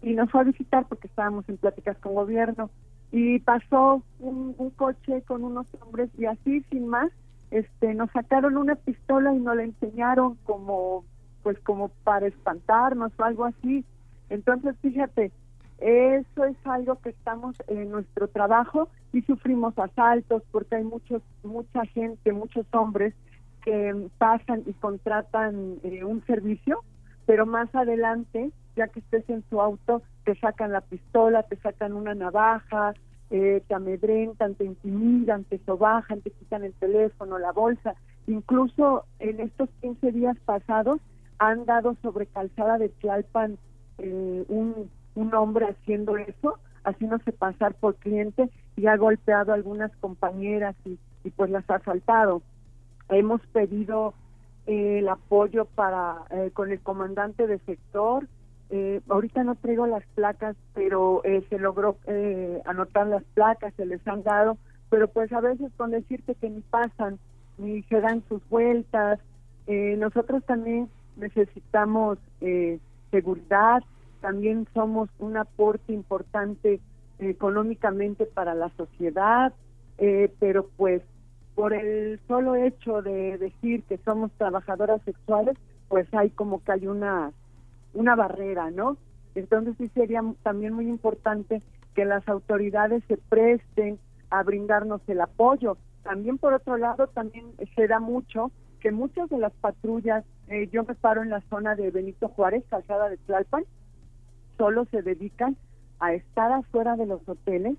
y 0.00 0.14
nos 0.14 0.30
fue 0.30 0.42
a 0.42 0.44
visitar 0.44 0.86
porque 0.88 1.08
estábamos 1.08 1.48
en 1.48 1.56
pláticas 1.56 1.98
con 1.98 2.14
gobierno. 2.14 2.70
Y 3.10 3.40
pasó 3.40 4.02
un, 4.20 4.54
coche 4.76 5.22
con 5.22 5.42
unos 5.42 5.66
hombres 5.80 6.10
y 6.16 6.26
así, 6.26 6.62
sin 6.70 6.86
más, 6.86 7.10
este, 7.50 7.94
nos 7.94 8.10
sacaron 8.12 8.56
una 8.56 8.76
pistola 8.76 9.34
y 9.34 9.40
nos 9.40 9.56
la 9.56 9.64
enseñaron 9.64 10.36
como, 10.44 11.04
pues 11.42 11.58
como 11.60 11.88
para 12.04 12.26
espantarnos 12.26 13.10
o 13.18 13.24
algo 13.24 13.46
así. 13.46 13.84
Entonces, 14.28 14.76
fíjate, 14.82 15.32
Eso 15.78 16.44
es 16.44 16.56
algo 16.64 16.96
que 16.96 17.10
estamos 17.10 17.56
en 17.68 17.90
nuestro 17.90 18.28
trabajo 18.28 18.88
y 19.12 19.22
sufrimos 19.22 19.78
asaltos 19.78 20.42
porque 20.50 20.76
hay 20.76 20.84
muchos, 20.84 21.22
mucha 21.44 21.84
gente, 21.86 22.32
muchos 22.32 22.66
hombres 22.72 23.14
que 23.64 24.08
pasan 24.18 24.64
y 24.66 24.72
contratan 24.74 25.76
eh, 25.84 26.02
un 26.04 26.24
servicio, 26.26 26.82
pero 27.26 27.46
más 27.46 27.72
adelante, 27.74 28.50
ya 28.76 28.88
que 28.88 29.00
estés 29.00 29.28
en 29.28 29.44
su 29.48 29.60
auto, 29.60 30.02
te 30.24 30.34
sacan 30.36 30.72
la 30.72 30.80
pistola, 30.80 31.44
te 31.44 31.56
sacan 31.56 31.92
una 31.92 32.14
navaja, 32.14 32.94
eh, 33.30 33.62
te 33.68 33.74
amedrentan, 33.74 34.54
te 34.54 34.64
intimidan, 34.64 35.44
te 35.44 35.58
sobajan, 35.58 36.22
te 36.22 36.30
quitan 36.30 36.64
el 36.64 36.72
teléfono, 36.74 37.38
la 37.38 37.52
bolsa. 37.52 37.94
Incluso 38.26 39.04
en 39.20 39.40
estos 39.40 39.68
15 39.80 40.12
días 40.12 40.36
pasados 40.44 41.00
han 41.38 41.66
dado 41.66 41.94
sobre 42.02 42.26
calzada 42.26 42.78
de 42.78 42.88
Tlalpan 42.88 43.58
eh, 43.98 44.44
un, 44.48 44.90
un 45.18 45.34
hombre 45.34 45.66
haciendo 45.66 46.16
eso, 46.16 46.58
haciéndose 46.84 47.32
pasar 47.32 47.74
por 47.74 47.96
cliente 47.96 48.48
y 48.76 48.86
ha 48.86 48.96
golpeado 48.96 49.52
a 49.52 49.56
algunas 49.56 49.94
compañeras 49.96 50.76
y, 50.84 50.98
pues 51.36 51.50
las 51.50 51.68
ha 51.68 51.74
asaltado. 51.74 52.40
Hemos 53.10 53.40
pedido 53.48 54.14
eh, 54.66 55.00
el 55.00 55.08
apoyo 55.08 55.66
para 55.66 56.16
eh, 56.30 56.50
con 56.54 56.70
el 56.70 56.80
comandante 56.80 57.46
de 57.46 57.58
sector. 57.60 58.26
Eh, 58.70 59.00
ahorita 59.08 59.42
no 59.44 59.56
traigo 59.56 59.86
las 59.86 60.04
placas, 60.14 60.56
pero 60.74 61.22
se 61.48 61.58
logró 61.58 61.96
anotar 62.64 63.06
las 63.08 63.24
placas, 63.34 63.74
se 63.74 63.86
les 63.86 64.06
han 64.06 64.22
dado, 64.22 64.56
pero 64.88 65.08
pues 65.08 65.32
a 65.32 65.40
veces 65.40 65.72
con 65.76 65.90
decirte 65.90 66.34
que 66.34 66.48
ni 66.48 66.60
pasan, 66.60 67.18
ni 67.56 67.82
se 67.84 68.00
dan 68.00 68.22
sus 68.28 68.46
vueltas. 68.48 69.18
nosotros 69.66 70.44
también 70.44 70.88
necesitamos 71.16 72.18
seguridad, 73.10 73.82
también 74.20 74.66
somos 74.74 75.08
un 75.18 75.36
aporte 75.36 75.92
importante 75.92 76.80
económicamente 77.18 78.26
para 78.26 78.54
la 78.54 78.70
sociedad, 78.76 79.52
pero 80.38 80.68
pues 80.76 81.02
por 81.54 81.72
el 81.72 82.20
solo 82.28 82.54
hecho 82.54 83.02
de 83.02 83.36
decir 83.36 83.82
que 83.82 83.98
somos 83.98 84.30
trabajadoras 84.38 85.02
sexuales, 85.02 85.56
pues 85.88 86.06
hay 86.14 86.30
como 86.30 86.62
que 86.62 86.70
hay 86.70 86.86
una, 86.86 87.32
una 87.94 88.14
barrera, 88.14 88.70
¿no? 88.70 88.96
Entonces 89.34 89.74
sí 89.76 89.88
sería 89.88 90.22
también 90.44 90.72
muy 90.72 90.88
importante 90.88 91.60
que 91.94 92.04
las 92.04 92.28
autoridades 92.28 93.02
se 93.08 93.16
presten 93.16 93.98
a 94.30 94.44
brindarnos 94.44 95.00
el 95.08 95.20
apoyo. 95.20 95.76
También 96.04 96.38
por 96.38 96.54
otro 96.54 96.76
lado, 96.76 97.08
también 97.08 97.46
se 97.74 97.88
da 97.88 97.98
mucho 97.98 98.52
que 98.80 98.92
muchas 98.92 99.28
de 99.28 99.38
las 99.38 99.52
patrullas, 99.54 100.24
eh, 100.46 100.68
yo 100.72 100.84
me 100.84 100.94
paro 100.94 101.22
en 101.22 101.30
la 101.30 101.40
zona 101.50 101.74
de 101.74 101.90
Benito 101.90 102.28
Juárez, 102.28 102.64
calzada 102.70 103.08
de 103.08 103.16
Tlalpan, 103.16 103.64
solo 104.58 104.84
se 104.90 105.00
dedican 105.00 105.56
a 106.00 106.12
estar 106.12 106.52
afuera 106.52 106.96
de 106.96 107.06
los 107.06 107.26
hoteles, 107.26 107.78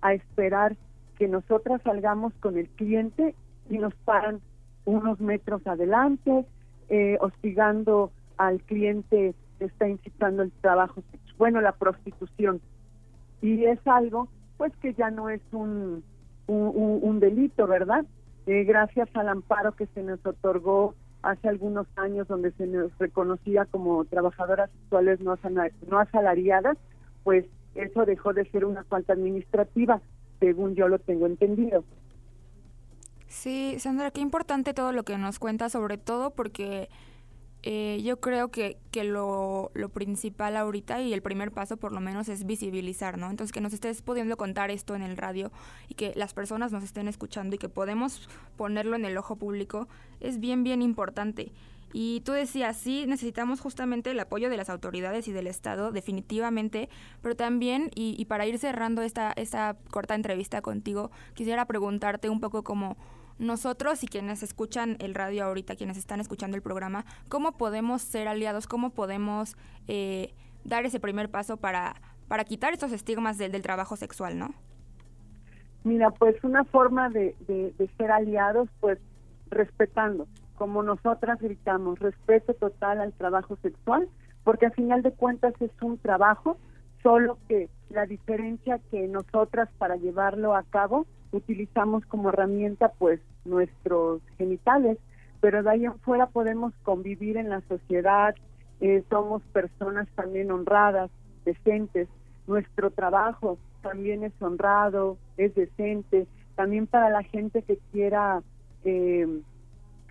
a 0.00 0.14
esperar 0.14 0.76
que 1.18 1.28
nosotras 1.28 1.80
salgamos 1.82 2.34
con 2.40 2.58
el 2.58 2.68
cliente 2.70 3.36
y 3.70 3.78
nos 3.78 3.94
paran 4.04 4.40
unos 4.84 5.20
metros 5.20 5.64
adelante, 5.66 6.44
eh, 6.88 7.16
hostigando 7.20 8.10
al 8.36 8.60
cliente 8.62 9.34
que 9.58 9.64
está 9.66 9.88
incitando 9.88 10.42
el 10.42 10.50
trabajo, 10.60 11.02
bueno, 11.38 11.60
la 11.60 11.72
prostitución. 11.72 12.60
Y 13.40 13.64
es 13.64 13.78
algo, 13.86 14.28
pues, 14.56 14.74
que 14.78 14.94
ya 14.94 15.10
no 15.10 15.30
es 15.30 15.40
un, 15.52 16.02
un, 16.46 17.20
delito, 17.20 17.66
¿verdad? 17.66 18.04
Eh, 18.46 18.64
gracias 18.64 19.08
al 19.14 19.28
amparo 19.28 19.72
que 19.72 19.86
se 19.86 20.02
nos 20.02 20.24
otorgó 20.26 20.94
hace 21.24 21.48
algunos 21.48 21.86
años, 21.96 22.28
donde 22.28 22.52
se 22.52 22.66
nos 22.66 22.96
reconocía 22.98 23.64
como 23.66 24.04
trabajadoras 24.04 24.70
sexuales 24.70 25.20
no, 25.20 25.98
asalariadas, 25.98 26.76
pues 27.22 27.46
eso 27.74 28.04
dejó 28.04 28.32
de 28.32 28.44
ser 28.50 28.64
una 28.64 28.84
falta 28.84 29.14
administrativa 29.14 30.00
según 30.38 30.74
yo 30.74 30.88
lo 30.88 30.98
tengo 30.98 31.26
entendido. 31.26 31.84
Sí, 33.28 33.76
Sandra, 33.78 34.10
qué 34.10 34.20
importante 34.20 34.74
todo 34.74 34.92
lo 34.92 35.04
que 35.04 35.16
nos 35.16 35.38
cuenta, 35.38 35.68
sobre 35.68 35.96
todo 35.96 36.30
porque 36.30 36.88
eh, 37.66 38.02
yo 38.04 38.20
creo 38.20 38.50
que, 38.50 38.76
que 38.90 39.04
lo, 39.04 39.70
lo, 39.72 39.88
principal 39.88 40.54
ahorita 40.54 41.00
y 41.00 41.14
el 41.14 41.22
primer 41.22 41.50
paso 41.50 41.78
por 41.78 41.92
lo 41.92 42.00
menos 42.02 42.28
es 42.28 42.44
visibilizar, 42.44 43.16
¿no? 43.16 43.30
Entonces 43.30 43.52
que 43.52 43.62
nos 43.62 43.72
estés 43.72 44.02
pudiendo 44.02 44.36
contar 44.36 44.70
esto 44.70 44.94
en 44.94 45.00
el 45.00 45.16
radio 45.16 45.50
y 45.88 45.94
que 45.94 46.12
las 46.14 46.34
personas 46.34 46.72
nos 46.72 46.84
estén 46.84 47.08
escuchando 47.08 47.56
y 47.56 47.58
que 47.58 47.70
podemos 47.70 48.28
ponerlo 48.58 48.96
en 48.96 49.06
el 49.06 49.16
ojo 49.16 49.36
público 49.36 49.88
es 50.20 50.40
bien, 50.40 50.62
bien 50.62 50.82
importante. 50.82 51.52
Y 51.94 52.20
tú 52.26 52.32
decías, 52.32 52.76
sí, 52.76 53.06
necesitamos 53.06 53.62
justamente 53.62 54.10
el 54.10 54.20
apoyo 54.20 54.50
de 54.50 54.58
las 54.58 54.68
autoridades 54.68 55.26
y 55.28 55.32
del 55.32 55.46
Estado, 55.46 55.90
definitivamente, 55.90 56.90
pero 57.22 57.34
también, 57.34 57.90
y, 57.94 58.22
para 58.26 58.46
ir 58.46 58.58
cerrando 58.58 59.00
esta, 59.00 59.32
esta 59.36 59.76
corta 59.90 60.14
entrevista 60.14 60.60
contigo, 60.60 61.12
quisiera 61.32 61.64
preguntarte 61.64 62.28
un 62.28 62.40
poco 62.40 62.62
como 62.62 62.98
nosotros 63.38 64.02
y 64.04 64.06
quienes 64.06 64.42
escuchan 64.42 64.96
el 65.00 65.14
radio 65.14 65.44
ahorita, 65.44 65.76
quienes 65.76 65.96
están 65.96 66.20
escuchando 66.20 66.56
el 66.56 66.62
programa, 66.62 67.04
¿cómo 67.28 67.52
podemos 67.52 68.02
ser 68.02 68.28
aliados? 68.28 68.66
¿Cómo 68.66 68.90
podemos 68.90 69.56
eh, 69.88 70.34
dar 70.64 70.84
ese 70.84 71.00
primer 71.00 71.30
paso 71.30 71.56
para, 71.56 71.96
para 72.28 72.44
quitar 72.44 72.72
estos 72.72 72.92
estigmas 72.92 73.38
del, 73.38 73.52
del 73.52 73.62
trabajo 73.62 73.96
sexual, 73.96 74.38
no? 74.38 74.54
Mira, 75.82 76.10
pues 76.10 76.42
una 76.44 76.64
forma 76.64 77.10
de, 77.10 77.34
de 77.46 77.90
ser 77.98 78.10
aliados, 78.10 78.68
pues 78.80 78.98
respetando 79.50 80.26
como 80.54 80.82
nosotras 80.82 81.40
gritamos, 81.40 81.98
respeto 81.98 82.54
total 82.54 83.00
al 83.00 83.12
trabajo 83.12 83.56
sexual, 83.62 84.08
porque 84.44 84.66
al 84.66 84.72
final 84.72 85.02
de 85.02 85.12
cuentas 85.12 85.54
es 85.60 85.70
un 85.82 85.98
trabajo, 85.98 86.56
solo 87.02 87.38
que 87.48 87.68
la 87.90 88.06
diferencia 88.06 88.80
que 88.90 89.08
nosotras 89.08 89.68
para 89.78 89.96
llevarlo 89.96 90.54
a 90.54 90.62
cabo 90.64 91.06
utilizamos 91.34 92.04
como 92.06 92.28
herramienta 92.30 92.92
pues 92.98 93.20
nuestros 93.44 94.22
genitales, 94.38 94.98
pero 95.40 95.62
de 95.62 95.70
ahí 95.70 95.84
en 95.84 95.98
fuera 96.00 96.26
podemos 96.26 96.72
convivir 96.82 97.36
en 97.36 97.50
la 97.50 97.60
sociedad, 97.62 98.34
eh, 98.80 99.02
somos 99.10 99.42
personas 99.52 100.08
también 100.14 100.50
honradas, 100.50 101.10
decentes, 101.44 102.08
nuestro 102.46 102.90
trabajo 102.90 103.58
también 103.82 104.24
es 104.24 104.32
honrado, 104.40 105.18
es 105.36 105.54
decente, 105.54 106.26
también 106.56 106.86
para 106.86 107.10
la 107.10 107.22
gente 107.22 107.62
que 107.62 107.78
quiera 107.92 108.42
eh, 108.84 109.26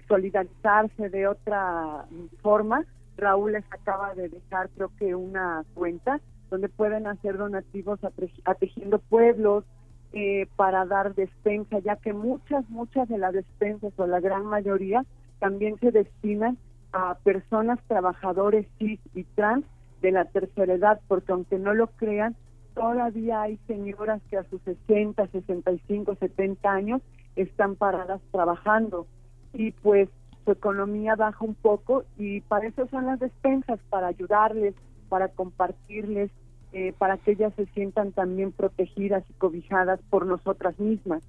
solidarizarse 0.07 1.09
de 1.09 1.27
otra 1.27 2.05
forma. 2.41 2.85
Raúl 3.17 3.53
les 3.53 3.65
acaba 3.71 4.13
de 4.15 4.29
dejar 4.29 4.69
creo 4.69 4.91
que 4.97 5.15
una 5.15 5.63
cuenta 5.73 6.19
donde 6.49 6.69
pueden 6.69 7.07
hacer 7.07 7.37
donativos 7.37 7.99
a, 8.03 8.53
Tejiendo 8.53 8.99
Pueblos 8.99 9.63
eh, 10.13 10.47
para 10.55 10.85
dar 10.85 11.15
despensa, 11.15 11.79
ya 11.79 11.95
que 11.95 12.13
muchas, 12.13 12.69
muchas 12.69 13.09
de 13.09 13.17
las 13.17 13.33
despensas 13.33 13.93
o 13.97 14.05
la 14.05 14.19
gran 14.19 14.45
mayoría 14.45 15.05
también 15.39 15.77
se 15.79 15.91
destinan 15.91 16.57
a 16.91 17.15
personas 17.15 17.79
trabajadores 17.87 18.67
cis 18.77 18.99
y 19.15 19.23
trans 19.23 19.65
de 20.01 20.11
la 20.11 20.25
tercera 20.25 20.73
edad, 20.73 21.01
porque 21.07 21.31
aunque 21.31 21.57
no 21.57 21.73
lo 21.73 21.87
crean, 21.87 22.35
todavía 22.75 23.41
hay 23.41 23.57
señoras 23.67 24.21
que 24.29 24.37
a 24.37 24.43
sus 24.43 24.61
60, 24.61 25.27
65, 25.27 26.15
70 26.15 26.71
años 26.71 27.01
están 27.35 27.75
paradas 27.75 28.21
trabajando. 28.31 29.07
Y 29.53 29.71
pues 29.71 30.09
su 30.45 30.51
economía 30.51 31.15
baja 31.15 31.43
un 31.43 31.55
poco 31.55 32.03
y 32.17 32.41
para 32.41 32.67
eso 32.67 32.87
son 32.87 33.05
las 33.05 33.19
despensas, 33.19 33.79
para 33.89 34.07
ayudarles, 34.07 34.75
para 35.09 35.29
compartirles, 35.29 36.31
eh, 36.73 36.93
para 36.97 37.17
que 37.17 37.31
ellas 37.31 37.53
se 37.55 37.65
sientan 37.67 38.11
también 38.11 38.51
protegidas 38.51 39.23
y 39.29 39.33
cobijadas 39.33 39.99
por 40.09 40.25
nosotras 40.25 40.79
mismas. 40.79 41.23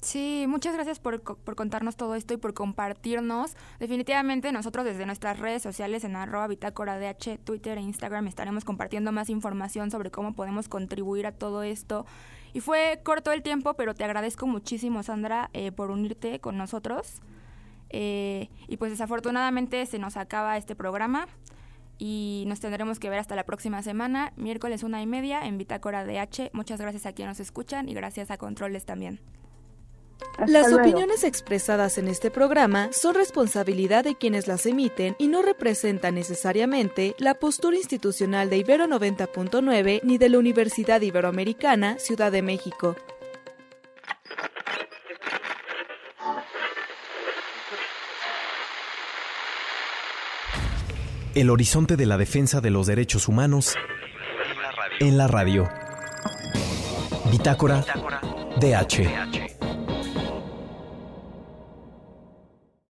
Sí, 0.00 0.46
muchas 0.48 0.74
gracias 0.74 1.00
por, 1.00 1.20
por, 1.20 1.56
contarnos 1.56 1.96
todo 1.96 2.14
esto 2.14 2.32
y 2.32 2.36
por 2.36 2.54
compartirnos. 2.54 3.56
Definitivamente 3.80 4.52
nosotros 4.52 4.84
desde 4.84 5.06
nuestras 5.06 5.40
redes 5.40 5.60
sociales 5.60 6.04
en 6.04 6.14
arroba 6.14 6.46
bitácora 6.46 6.98
DH, 6.98 7.38
Twitter 7.44 7.78
e 7.78 7.82
Instagram 7.82 8.28
estaremos 8.28 8.64
compartiendo 8.64 9.10
más 9.10 9.28
información 9.28 9.90
sobre 9.90 10.10
cómo 10.10 10.34
podemos 10.34 10.68
contribuir 10.68 11.26
a 11.26 11.32
todo 11.32 11.62
esto. 11.64 12.06
Y 12.54 12.60
fue 12.60 13.00
corto 13.02 13.32
el 13.32 13.42
tiempo, 13.42 13.74
pero 13.74 13.94
te 13.94 14.04
agradezco 14.04 14.46
muchísimo, 14.46 15.02
Sandra, 15.02 15.50
eh, 15.52 15.72
por 15.72 15.90
unirte 15.90 16.38
con 16.38 16.56
nosotros. 16.56 17.20
Eh, 17.90 18.48
y 18.68 18.76
pues 18.76 18.92
desafortunadamente 18.92 19.84
se 19.86 19.98
nos 19.98 20.16
acaba 20.16 20.56
este 20.56 20.76
programa 20.76 21.26
y 21.98 22.44
nos 22.46 22.60
tendremos 22.60 22.98
que 22.98 23.10
ver 23.10 23.18
hasta 23.18 23.36
la 23.36 23.44
próxima 23.44 23.82
semana, 23.82 24.32
miércoles 24.36 24.82
una 24.82 25.02
y 25.02 25.06
media 25.06 25.44
en 25.44 25.58
Bitácora 25.58 26.04
DH. 26.04 26.50
Muchas 26.52 26.80
gracias 26.80 27.06
a 27.06 27.12
quienes 27.12 27.38
nos 27.38 27.40
escuchan 27.40 27.88
y 27.88 27.94
gracias 27.94 28.30
a 28.30 28.38
Controles 28.38 28.84
también. 28.84 29.20
Las 30.46 30.72
opiniones 30.72 31.24
expresadas 31.24 31.98
en 31.98 32.08
este 32.08 32.30
programa 32.30 32.92
son 32.92 33.14
responsabilidad 33.14 34.04
de 34.04 34.16
quienes 34.16 34.46
las 34.46 34.66
emiten 34.66 35.16
y 35.18 35.28
no 35.28 35.42
representan 35.42 36.14
necesariamente 36.14 37.14
la 37.18 37.34
postura 37.34 37.76
institucional 37.76 38.50
de 38.50 38.58
Ibero 38.58 38.86
90.9 38.86 40.00
ni 40.02 40.18
de 40.18 40.28
la 40.28 40.38
Universidad 40.38 41.00
Iberoamericana, 41.00 41.98
Ciudad 41.98 42.32
de 42.32 42.42
México. 42.42 42.96
El 51.34 51.50
horizonte 51.50 51.96
de 51.96 52.06
la 52.06 52.16
defensa 52.16 52.60
de 52.60 52.70
los 52.70 52.86
derechos 52.86 53.28
humanos 53.28 53.74
en 55.00 55.16
la 55.16 55.28
radio. 55.28 55.68
Bitácora, 57.30 57.84
DH. 58.60 59.37